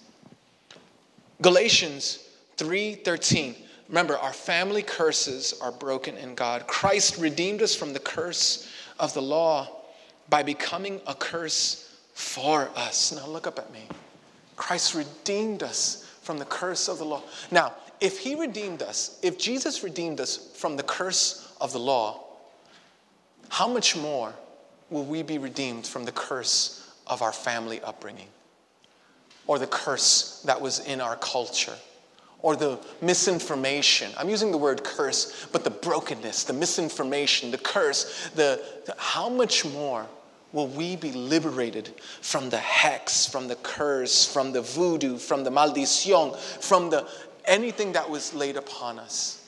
Galatians 1.43 2.21
3:13. 2.57 3.57
Remember, 3.89 4.17
our 4.17 4.33
family 4.33 4.85
curses 4.85 5.55
are 5.61 5.73
broken 5.73 6.17
in 6.19 6.37
God. 6.37 6.69
Christ 6.69 7.17
redeemed 7.17 7.63
us 7.63 7.75
from 7.75 7.95
the 7.95 7.99
curse 7.99 8.69
of 9.01 9.13
the 9.13 9.23
law 9.23 9.83
by 10.29 10.45
becoming 10.45 11.01
a 11.05 11.17
curse 11.17 11.89
for 12.15 12.71
us. 12.77 13.11
Now 13.11 13.27
look 13.27 13.49
up 13.49 13.59
at 13.59 13.73
me. 13.73 13.89
Christ 14.55 14.95
redeemed 14.95 15.65
us 15.65 16.05
from 16.23 16.39
the 16.39 16.45
curse 16.45 16.87
of 16.87 16.99
the 16.99 17.05
law. 17.05 17.23
Now, 17.51 17.75
if 17.99 18.21
he 18.21 18.37
redeemed 18.37 18.83
us, 18.83 19.19
if 19.21 19.37
Jesus 19.37 19.83
redeemed 19.83 20.21
us 20.21 20.37
from 20.55 20.77
the 20.77 20.85
curse 20.85 21.51
of 21.61 21.73
the 21.73 21.81
law, 21.81 22.28
how 23.49 23.69
much 23.69 23.97
more 23.97 24.35
will 24.91 25.05
we 25.05 25.23
be 25.23 25.39
redeemed 25.39 25.87
from 25.87 26.05
the 26.05 26.13
curse 26.13 26.93
of 27.07 27.23
our 27.23 27.33
family 27.33 27.81
upbringing? 27.83 28.29
Or 29.47 29.59
the 29.59 29.67
curse 29.67 30.43
that 30.47 30.61
was 30.61 30.81
in 30.81 31.01
our 31.01 31.17
culture? 31.17 31.77
Or 32.41 32.55
the 32.55 32.79
misinformation? 33.01 34.13
I'm 34.17 34.29
using 34.29 34.53
the 34.53 34.59
word 34.59 34.85
curse, 34.85 35.47
but 35.53 35.65
the 35.65 35.71
brokenness, 35.71 36.45
the 36.45 36.53
misinformation, 36.53 37.51
the 37.51 37.59
curse, 37.59 38.31
the, 38.35 38.63
the 38.87 38.95
how 38.99 39.29
much 39.29 39.65
more 39.65 40.07
will 40.53 40.69
we 40.69 40.97
be 40.97 41.13
liberated 41.13 41.89
from 42.21 42.49
the 42.49 42.59
hex, 42.59 43.27
from 43.27 43.49
the 43.49 43.57
curse, 43.57 44.25
from 44.25 44.53
the 44.53 44.63
voodoo, 44.63 45.19
from 45.19 45.45
the 45.45 45.51
maldición, 45.51 46.37
from 46.37 46.91
the 46.91 47.07
anything 47.45 47.93
that 47.93 48.09
was 48.09 48.33
laid 48.35 48.57
upon 48.57 48.99
us? 48.99 49.47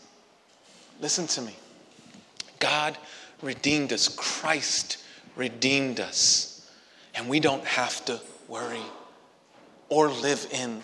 Listen 1.01 1.27
to 1.29 1.43
me. 1.43 1.55
God 2.59 2.99
redeemed 3.43 3.93
us. 3.93 4.09
Christ 4.09 4.99
redeemed 5.37 6.01
us. 6.01 6.71
And 7.15 7.29
we 7.29 7.41
don't 7.41 7.65
have 7.65 8.05
to 8.07 8.21
worry 8.49 8.83
or 9.89 10.09
live 10.09 10.47
in 10.53 10.83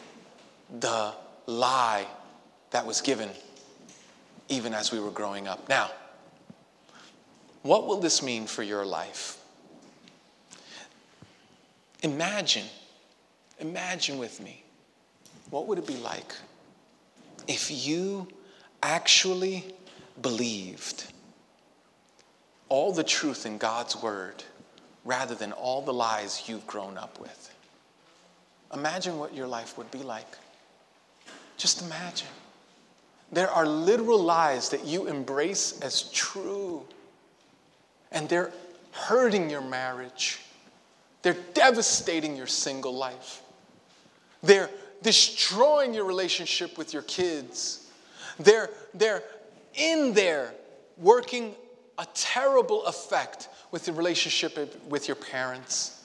the 0.80 1.12
lie 1.46 2.06
that 2.70 2.86
was 2.86 3.00
given 3.00 3.30
even 4.48 4.74
as 4.74 4.92
we 4.92 5.00
were 5.00 5.10
growing 5.10 5.48
up. 5.48 5.68
Now, 5.68 5.90
what 7.62 7.86
will 7.86 7.98
this 7.98 8.22
mean 8.22 8.46
for 8.46 8.62
your 8.62 8.84
life? 8.84 9.38
Imagine, 12.02 12.66
imagine 13.58 14.18
with 14.18 14.40
me, 14.40 14.62
what 15.50 15.66
would 15.66 15.78
it 15.78 15.86
be 15.86 15.96
like 15.96 16.34
if 17.48 17.70
you 17.86 18.28
actually 18.82 19.64
believed 20.22 21.12
all 22.68 22.92
the 22.92 23.04
truth 23.04 23.46
in 23.46 23.58
God's 23.58 24.00
word 24.02 24.44
rather 25.04 25.34
than 25.34 25.52
all 25.52 25.82
the 25.82 25.92
lies 25.92 26.44
you've 26.46 26.66
grown 26.66 26.98
up 26.98 27.20
with. 27.20 27.54
Imagine 28.74 29.18
what 29.18 29.34
your 29.34 29.46
life 29.46 29.78
would 29.78 29.90
be 29.90 30.02
like. 30.02 30.26
Just 31.56 31.82
imagine. 31.82 32.28
There 33.32 33.50
are 33.50 33.66
literal 33.66 34.18
lies 34.18 34.68
that 34.70 34.84
you 34.84 35.06
embrace 35.06 35.80
as 35.80 36.10
true, 36.12 36.82
and 38.12 38.28
they're 38.28 38.52
hurting 38.92 39.50
your 39.50 39.60
marriage. 39.60 40.40
They're 41.22 41.36
devastating 41.54 42.36
your 42.36 42.46
single 42.46 42.94
life. 42.94 43.42
They're 44.42 44.70
destroying 45.02 45.94
your 45.94 46.04
relationship 46.04 46.78
with 46.78 46.92
your 46.92 47.02
kids. 47.02 47.90
They're, 48.38 48.70
they're 48.94 49.22
in 49.74 50.12
there 50.14 50.54
working 50.98 51.54
a 51.98 52.06
terrible 52.14 52.84
effect 52.86 53.48
with 53.70 53.84
the 53.84 53.92
relationship 53.92 54.84
with 54.88 55.08
your 55.08 55.14
parents. 55.14 56.04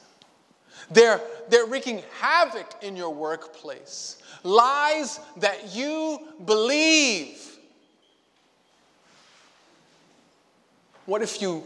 They're, 0.90 1.22
they're 1.50 1.66
wreaking 1.66 2.04
havoc 2.20 2.76
in 2.82 2.96
your 2.96 3.14
workplace. 3.14 4.22
Lies 4.44 5.20
that 5.38 5.76
you 5.76 6.20
believe. 6.46 7.58
What 11.06 11.22
if 11.22 11.42
you 11.42 11.64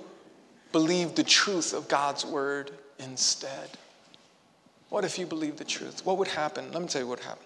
believe 0.72 1.16
the 1.16 1.24
truth 1.24 1.74
of 1.74 1.88
God's 1.88 2.26
word 2.26 2.72
instead? 3.00 3.70
What 4.90 5.06
if 5.06 5.18
you 5.18 5.26
believe 5.26 5.58
the 5.58 5.64
truth? 5.64 6.06
What 6.06 6.18
would 6.18 6.28
happen? 6.28 6.72
Let 6.72 6.82
me 6.82 6.88
tell 6.88 7.02
you 7.02 7.08
what 7.08 7.20
would 7.20 7.26
happen. 7.26 7.44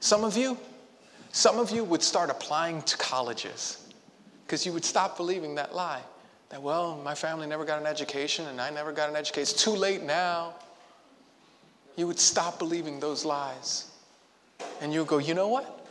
Some 0.00 0.24
of 0.24 0.36
you, 0.36 0.58
some 1.30 1.58
of 1.58 1.70
you 1.70 1.84
would 1.84 2.02
start 2.02 2.30
applying 2.30 2.82
to 2.82 2.96
colleges 2.96 3.81
because 4.52 4.66
you 4.66 4.72
would 4.74 4.84
stop 4.84 5.16
believing 5.16 5.54
that 5.54 5.74
lie 5.74 6.02
that, 6.50 6.60
well, 6.60 7.00
my 7.02 7.14
family 7.14 7.46
never 7.46 7.64
got 7.64 7.80
an 7.80 7.86
education 7.86 8.46
and 8.48 8.60
I 8.60 8.68
never 8.68 8.92
got 8.92 9.08
an 9.08 9.16
education. 9.16 9.40
It's 9.40 9.54
too 9.54 9.70
late 9.70 10.02
now. 10.02 10.52
You 11.96 12.06
would 12.06 12.18
stop 12.18 12.58
believing 12.58 13.00
those 13.00 13.24
lies. 13.24 13.90
And 14.82 14.92
you 14.92 15.06
go, 15.06 15.16
you 15.16 15.32
know 15.32 15.48
what? 15.48 15.88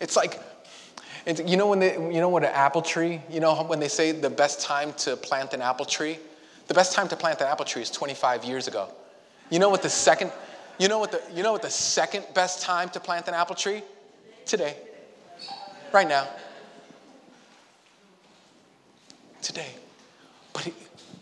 It's 0.00 0.16
like, 0.16 0.40
it's, 1.24 1.40
you 1.48 1.56
know 1.56 1.68
when 1.68 1.78
they, 1.78 1.92
you 1.92 2.20
know 2.20 2.30
what 2.30 2.42
an 2.42 2.50
apple 2.52 2.82
tree, 2.82 3.22
you 3.30 3.38
know 3.38 3.54
when 3.62 3.78
they 3.78 3.86
say 3.86 4.10
the 4.10 4.28
best 4.28 4.60
time 4.60 4.92
to 4.94 5.16
plant 5.16 5.54
an 5.54 5.62
apple 5.62 5.86
tree? 5.86 6.18
The 6.66 6.74
best 6.74 6.94
time 6.94 7.06
to 7.10 7.16
plant 7.16 7.42
an 7.42 7.46
apple 7.46 7.64
tree 7.64 7.82
is 7.82 7.92
25 7.92 8.42
years 8.42 8.66
ago. 8.66 8.88
You 9.50 9.60
know 9.60 9.68
what 9.68 9.82
the 9.82 9.88
second, 9.88 10.32
you 10.80 10.88
know 10.88 10.98
what 10.98 11.12
the, 11.12 11.22
you 11.32 11.44
know 11.44 11.52
what 11.52 11.62
the 11.62 11.70
second 11.70 12.24
best 12.34 12.60
time 12.60 12.88
to 12.88 12.98
plant 12.98 13.28
an 13.28 13.34
apple 13.34 13.54
tree? 13.54 13.84
Today 14.46 14.74
right 15.94 16.08
now. 16.08 16.28
Today. 19.40 19.70
But 20.52 20.70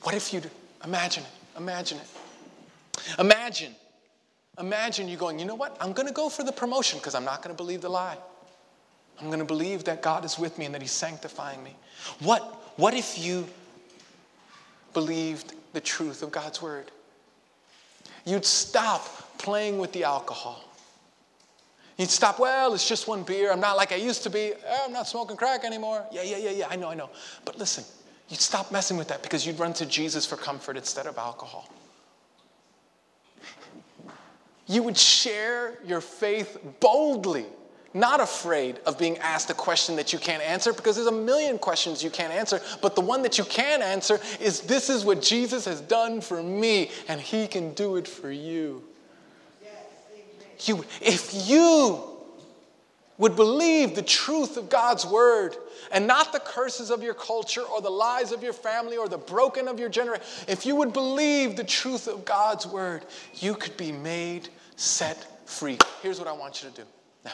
what 0.03 0.15
if 0.15 0.33
you 0.33 0.41
imagine 0.83 1.23
it? 1.23 1.59
Imagine 1.59 1.99
it. 1.99 2.09
Imagine. 3.19 3.75
Imagine 4.59 5.09
you 5.09 5.17
going, 5.17 5.39
you 5.39 5.45
know 5.45 5.55
what? 5.55 5.77
I'm 5.81 5.93
going 5.93 6.09
to 6.09 6.15
go 6.15 6.29
for 6.29 6.43
the 6.43 6.53
promotion 6.53 6.99
because 6.99 7.15
I'm 7.15 7.25
not 7.25 7.43
going 7.43 7.55
to 7.55 7.57
believe 7.57 7.83
the 7.83 7.89
lie. 7.89 8.17
I'm 9.21 9.27
going 9.27 9.39
to 9.39 9.45
believe 9.45 9.85
that 9.85 10.03
God 10.03 10.25
is 10.25 10.39
with 10.39 10.59
me 10.59 10.65
and 10.65 10.75
that 10.75 10.81
He's 10.81 10.91
sanctifying 10.91 11.63
me. 11.63 11.77
What, 12.21 12.43
what 12.77 12.95
if 12.95 13.19
you 13.19 13.47
believed 14.95 15.55
the 15.75 15.81
truth 15.81 16.23
of 16.23 16.33
God's 16.33 16.63
word? 16.63 16.91
You'd 18.25 18.45
stop 18.45 19.39
playing 19.39 19.79
with 19.79 19.93
the 19.93 20.05
alcohol. 20.05 20.65
You'd 22.03 22.11
stop, 22.11 22.41
well, 22.41 22.75
it's 22.75 22.89
just 22.89 23.07
one 23.07 23.23
beer. 23.23 23.53
I'm 23.53 23.61
not 23.61 23.77
like 23.77 23.93
I 23.93 23.95
used 23.95 24.25
to 24.25 24.29
be. 24.29 24.55
Oh, 24.67 24.83
I'm 24.87 24.93
not 24.93 25.07
smoking 25.07 25.37
crack 25.37 25.63
anymore. 25.63 26.05
Yeah, 26.11 26.25
yeah, 26.25 26.37
yeah, 26.37 26.51
yeah. 26.51 26.67
I 26.69 26.75
know, 26.75 26.89
I 26.89 26.95
know. 26.95 27.11
But 27.45 27.61
listen, 27.61 27.85
you'd 28.29 28.41
stop 28.41 28.73
messing 28.73 28.97
with 28.97 29.07
that 29.07 29.23
because 29.23 29.47
you'd 29.47 29.61
run 29.61 29.73
to 29.75 29.87
Jesus 29.87 30.27
for 30.27 30.35
comfort 30.35 30.77
instead 30.77 31.07
of 31.07 31.17
alcohol. 31.17 31.71
You 34.67 34.83
would 34.83 34.99
share 34.99 35.79
your 35.85 36.01
faith 36.01 36.59
boldly, 36.81 37.47
not 37.95 38.21
afraid 38.21 38.81
of 38.85 38.99
being 38.99 39.17
asked 39.19 39.51
a 39.51 39.55
question 39.55 39.95
that 39.95 40.13
you 40.13 40.19
can't 40.19 40.43
answer 40.43 40.73
because 40.73 40.97
there's 40.97 41.07
a 41.07 41.13
million 41.13 41.57
questions 41.57 42.03
you 42.03 42.11
can't 42.11 42.33
answer. 42.33 42.61
But 42.81 42.97
the 42.97 43.01
one 43.01 43.23
that 43.23 43.39
you 43.39 43.45
can 43.45 43.81
answer 43.81 44.19
is 44.41 44.63
this 44.63 44.91
is 44.91 45.05
what 45.05 45.23
Jesus 45.23 45.67
has 45.67 45.81
done 45.81 46.21
for 46.21 46.43
me, 46.43 46.91
and 47.07 47.21
he 47.21 47.47
can 47.47 47.75
do 47.75 47.95
it 47.95 48.09
for 48.09 48.33
you. 48.33 48.83
You, 50.65 50.85
if 51.01 51.49
you 51.49 52.03
would 53.19 53.37
believe 53.37 53.95
the 53.95 54.03
truth 54.03 54.57
of 54.57 54.69
God's 54.69 55.07
word 55.07 55.57
and 55.93 56.07
not 56.07 56.33
the 56.33 56.41
curses 56.41 56.91
of 56.91 57.03
your 57.03 57.15
culture 57.15 57.63
or 57.63 57.81
the 57.81 57.91
lies 57.91 58.33
of 58.33 58.43
your 58.43 58.53
family 58.53 58.97
or 58.97 59.09
the 59.09 59.19
broken 59.19 59.69
of 59.69 59.79
your 59.79 59.89
generation, 59.89 60.25
if 60.49 60.67
you 60.67 60.75
would 60.77 60.93
believe 60.93 61.57
the 61.57 61.65
truth 61.65 62.09
of 62.09 62.25
God's 62.25 62.67
word, 62.67 63.05
you 63.35 63.55
could 63.55 63.77
be 63.77 63.93
made 63.93 64.49
set 64.77 65.49
free. 65.49 65.79
Here's 66.03 66.19
what 66.19 66.29
I 66.29 66.33
want 66.33 66.63
you 66.63 66.71
to 66.71 66.75
do. 66.75 66.83
Now, 67.25 67.33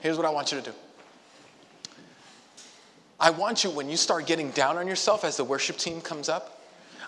here's 0.00 0.16
what 0.16 0.26
I 0.26 0.30
want 0.30 0.52
you 0.52 0.58
to 0.60 0.70
do. 0.70 0.76
I 3.18 3.30
want 3.30 3.64
you, 3.64 3.70
when 3.70 3.88
you 3.88 3.96
start 3.96 4.26
getting 4.26 4.50
down 4.50 4.76
on 4.76 4.86
yourself 4.86 5.24
as 5.24 5.36
the 5.36 5.44
worship 5.44 5.78
team 5.78 6.00
comes 6.00 6.28
up, 6.28 6.55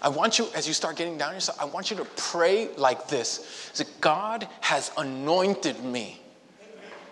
I 0.00 0.08
want 0.08 0.38
you, 0.38 0.48
as 0.54 0.68
you 0.68 0.74
start 0.74 0.96
getting 0.96 1.18
down 1.18 1.34
yourself, 1.34 1.60
I 1.60 1.64
want 1.64 1.90
you 1.90 1.96
to 1.96 2.04
pray 2.04 2.68
like 2.76 3.08
this 3.08 3.72
that 3.76 4.00
God 4.00 4.46
has 4.60 4.90
anointed 4.96 5.82
me. 5.82 6.20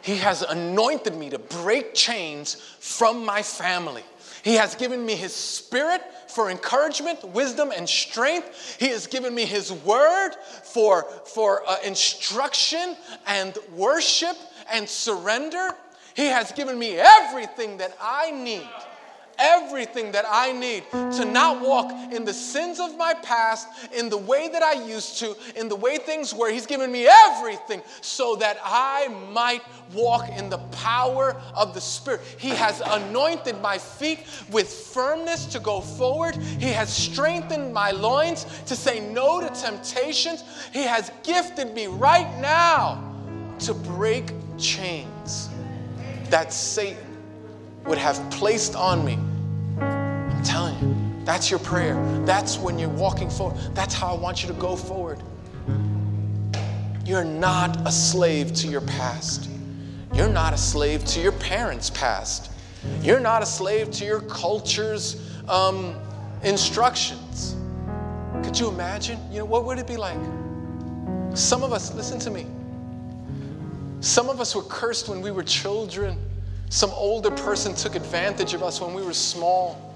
He 0.03 0.17
has 0.19 0.43
anointed 0.43 1.17
me 1.17 1.31
to 1.31 1.39
break 1.39 1.95
chains 1.95 2.55
from 2.79 3.25
my 3.25 3.43
family. 3.43 4.05
He 4.45 4.55
has 4.55 4.77
given 4.77 5.05
me 5.05 5.17
His 5.17 5.35
Spirit 5.35 6.01
for 6.29 6.49
encouragement, 6.49 7.25
wisdom, 7.25 7.73
and 7.77 7.89
strength. 7.89 8.77
He 8.79 8.87
has 8.89 9.09
given 9.09 9.35
me 9.35 9.45
His 9.45 9.73
Word 9.73 10.37
for, 10.63 11.03
for 11.25 11.69
uh, 11.69 11.79
instruction 11.85 12.97
and 13.27 13.59
worship 13.75 14.37
and 14.71 14.89
surrender. 14.89 15.71
He 16.15 16.27
has 16.27 16.53
given 16.53 16.79
me 16.79 16.97
everything 16.97 17.79
that 17.79 17.97
I 18.01 18.31
need 18.31 18.69
everything 19.39 20.13
that 20.13 20.25
I 20.29 20.53
need 20.53 20.85
to 20.93 21.25
not 21.25 21.61
walk 21.61 21.93
in 22.13 22.25
the 22.25 22.33
sins 22.33 22.81
of 22.81 22.97
my 22.97 23.15
past, 23.15 23.69
in 23.93 24.09
the 24.09 24.17
way 24.17 24.49
that 24.49 24.63
I 24.63 24.85
used 24.87 25.19
to, 25.19 25.37
in 25.57 25.69
the 25.69 25.77
way 25.77 25.99
things 25.99 26.35
were. 26.35 26.51
He's 26.51 26.67
given 26.67 26.91
me 26.91 27.09
everything 27.27 27.83
so 28.01 28.37
that 28.37 28.59
I 28.63 29.09
might 29.33 29.63
walk 29.93 30.29
in 30.31 30.49
the 30.49 30.59
power 30.59 31.41
of 31.55 31.75
the 31.75 31.81
Spirit. 31.81 32.21
He 32.39 32.51
has 32.51 32.81
anointed 32.85 33.61
my 33.61 33.79
feet 33.79 34.21
with 34.51 34.69
firmness 34.69 35.47
to 35.47 35.61
go 35.61 35.81
forward. 35.81 36.37
He 36.37 36.73
has 36.73 36.93
strengthened 36.93 37.73
my 37.73 37.91
loins 37.91 38.47
to 38.67 38.77
say 38.77 39.01
no 39.01 39.41
to 39.41 39.49
temptations. 39.49 40.45
He 40.73 40.83
has 40.83 41.11
gifted 41.23 41.75
me 41.75 41.87
right 41.87 42.39
now 42.41 43.03
to 43.61 43.75
break 43.75 44.33
chains 44.59 45.49
that 46.31 46.53
Satan 46.53 47.06
would 47.87 47.99
have 47.99 48.19
placed 48.31 48.75
on 48.75 49.05
me. 49.05 49.19
I'm 49.81 50.43
telling 50.43 50.79
you, 50.81 51.25
that's 51.25 51.51
your 51.51 51.61
prayer. 51.61 51.95
That's 52.25 52.59
when 52.59 52.79
you're 52.79 52.89
walking 52.89 53.31
forward. 53.31 53.59
That's 53.75 53.95
how 53.95 54.15
I 54.15 54.19
want 54.19 54.43
you 54.43 54.49
to 54.49 54.55
go 54.55 54.77
forward. 54.77 55.23
You're 57.05 57.25
not 57.25 57.87
a 57.87 57.93
slave 57.93 58.53
to 58.55 58.69
your 58.69 58.81
past. 58.81 59.49
You're 60.13 60.29
not 60.29 60.53
a 60.53 60.59
slave 60.59 61.05
to 61.07 61.21
your 61.21 61.33
parents' 61.33 61.91
past. 61.91 62.51
You're 63.03 63.21
not 63.21 63.43
a 63.43 63.47
slave 63.47 63.91
to 63.93 64.05
your 64.05 64.21
culture's 64.23 65.21
um, 65.49 65.95
instructions. 66.43 67.57
Could 68.43 68.59
you 68.59 68.69
imagine? 68.69 69.19
You 69.31 69.41
know, 69.41 69.45
what 69.45 69.65
would 69.65 69.79
it 69.79 69.87
be 69.87 69.97
like? 69.97 70.19
Some 71.35 71.63
of 71.63 71.73
us, 71.73 71.95
listen 71.95 72.19
to 72.21 72.31
me, 72.31 72.47
some 74.01 74.29
of 74.29 74.41
us 74.41 74.55
were 74.55 74.63
cursed 74.63 75.09
when 75.09 75.21
we 75.21 75.31
were 75.31 75.43
children. 75.43 76.19
Some 76.69 76.91
older 76.91 77.31
person 77.31 77.75
took 77.75 77.95
advantage 77.95 78.55
of 78.55 78.63
us 78.63 78.81
when 78.81 78.93
we 78.95 79.03
were 79.03 79.13
small. 79.13 79.95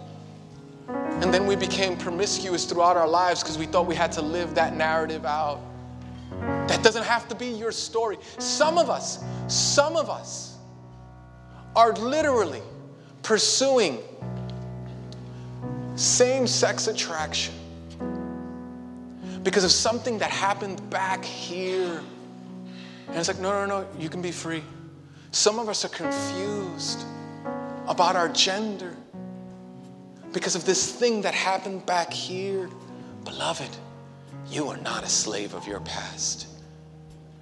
And 0.89 1.33
then 1.33 1.47
we 1.47 1.57
became 1.57 1.97
promiscuous 1.97 2.65
throughout 2.65 2.97
our 2.97 3.09
lives 3.09 3.43
because 3.43 3.59
we 3.59 3.67
thought 3.67 3.87
we 3.87 3.95
had 3.95 4.13
to 4.13 4.23
live 4.23 4.55
that 4.55 4.75
narrative 4.75 5.25
out. 5.25 5.61
That 6.69 6.83
doesn't 6.83 7.05
have 7.05 7.29
to 7.29 7.35
be 7.35 7.47
your 7.47 7.73
story. 7.73 8.17
Some 8.39 8.79
of 8.79 8.89
us, 8.89 9.23
some 9.49 9.97
of 9.97 10.09
us 10.09 10.57
are 11.77 11.93
literally 11.93 12.63
pursuing 13.23 13.99
same 15.97 16.47
sex 16.47 16.87
attraction 16.87 17.55
because 19.43 19.65
of 19.65 19.71
something 19.71 20.19
that 20.19 20.31
happened 20.31 20.89
back 20.91 21.25
here. 21.25 22.01
And 23.09 23.17
it's 23.17 23.29
like, 23.29 23.39
no, 23.39 23.51
no, 23.51 23.81
no, 23.81 23.89
you 23.99 24.09
can 24.09 24.23
be 24.23 24.31
free. 24.31 24.63
Some 25.33 25.59
of 25.59 25.69
us 25.69 25.85
are 25.85 25.89
confused 25.89 27.05
about 27.87 28.17
our 28.17 28.29
gender 28.29 28.97
because 30.33 30.57
of 30.57 30.65
this 30.65 30.93
thing 30.93 31.23
that 31.23 31.35
happened 31.35 31.87
back 31.87 32.13
here. 32.13 32.69
Beloved, 33.25 33.71
you 34.49 34.69
are 34.69 34.77
not 34.79 35.05
a 35.05 35.09
slave 35.09 35.55
of 35.55 35.67
your 35.67 35.81
past. 35.81 36.49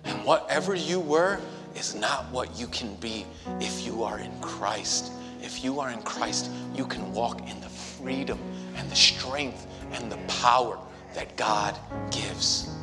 And 0.05 0.23
whatever 0.25 0.75
you 0.75 1.01
were 1.01 1.41
is 1.75 1.95
not 1.95 2.31
what 2.31 2.59
you 2.59 2.67
can 2.67 2.95
be 2.97 3.25
if 3.61 3.87
you 3.87 4.03
are 4.03 4.19
in 4.19 4.39
Christ. 4.41 5.13
If 5.43 5.65
you 5.65 5.81
are 5.81 5.91
in 5.91 6.03
Christ, 6.03 6.51
you 6.75 6.87
can 6.87 7.13
walk 7.13 7.49
in 7.49 7.61
the 7.61 7.69
freedom 7.69 8.39
and 8.77 8.91
the 8.91 8.97
strength 8.97 9.67
and 9.93 10.11
the 10.13 10.19
power 10.27 10.79
that 11.15 11.37
God 11.37 11.79
gives. 12.11 12.78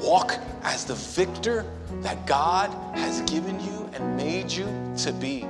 Walk 0.00 0.38
as 0.62 0.84
the 0.84 0.94
victor 0.94 1.64
that 2.02 2.26
God 2.26 2.70
has 2.96 3.22
given 3.22 3.58
you 3.60 3.88
and 3.94 4.16
made 4.16 4.50
you 4.50 4.66
to 4.98 5.12
be. 5.12 5.46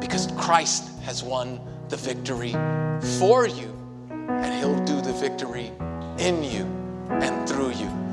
Because 0.00 0.28
Christ 0.36 0.90
has 1.00 1.22
won 1.22 1.60
the 1.88 1.96
victory 1.96 2.52
for 3.18 3.46
you, 3.46 3.74
and 4.10 4.54
He'll 4.54 4.84
do 4.84 5.00
the 5.00 5.12
victory 5.14 5.72
in 6.18 6.42
you 6.44 6.64
and 7.08 7.48
through 7.48 7.70
you. 7.70 8.07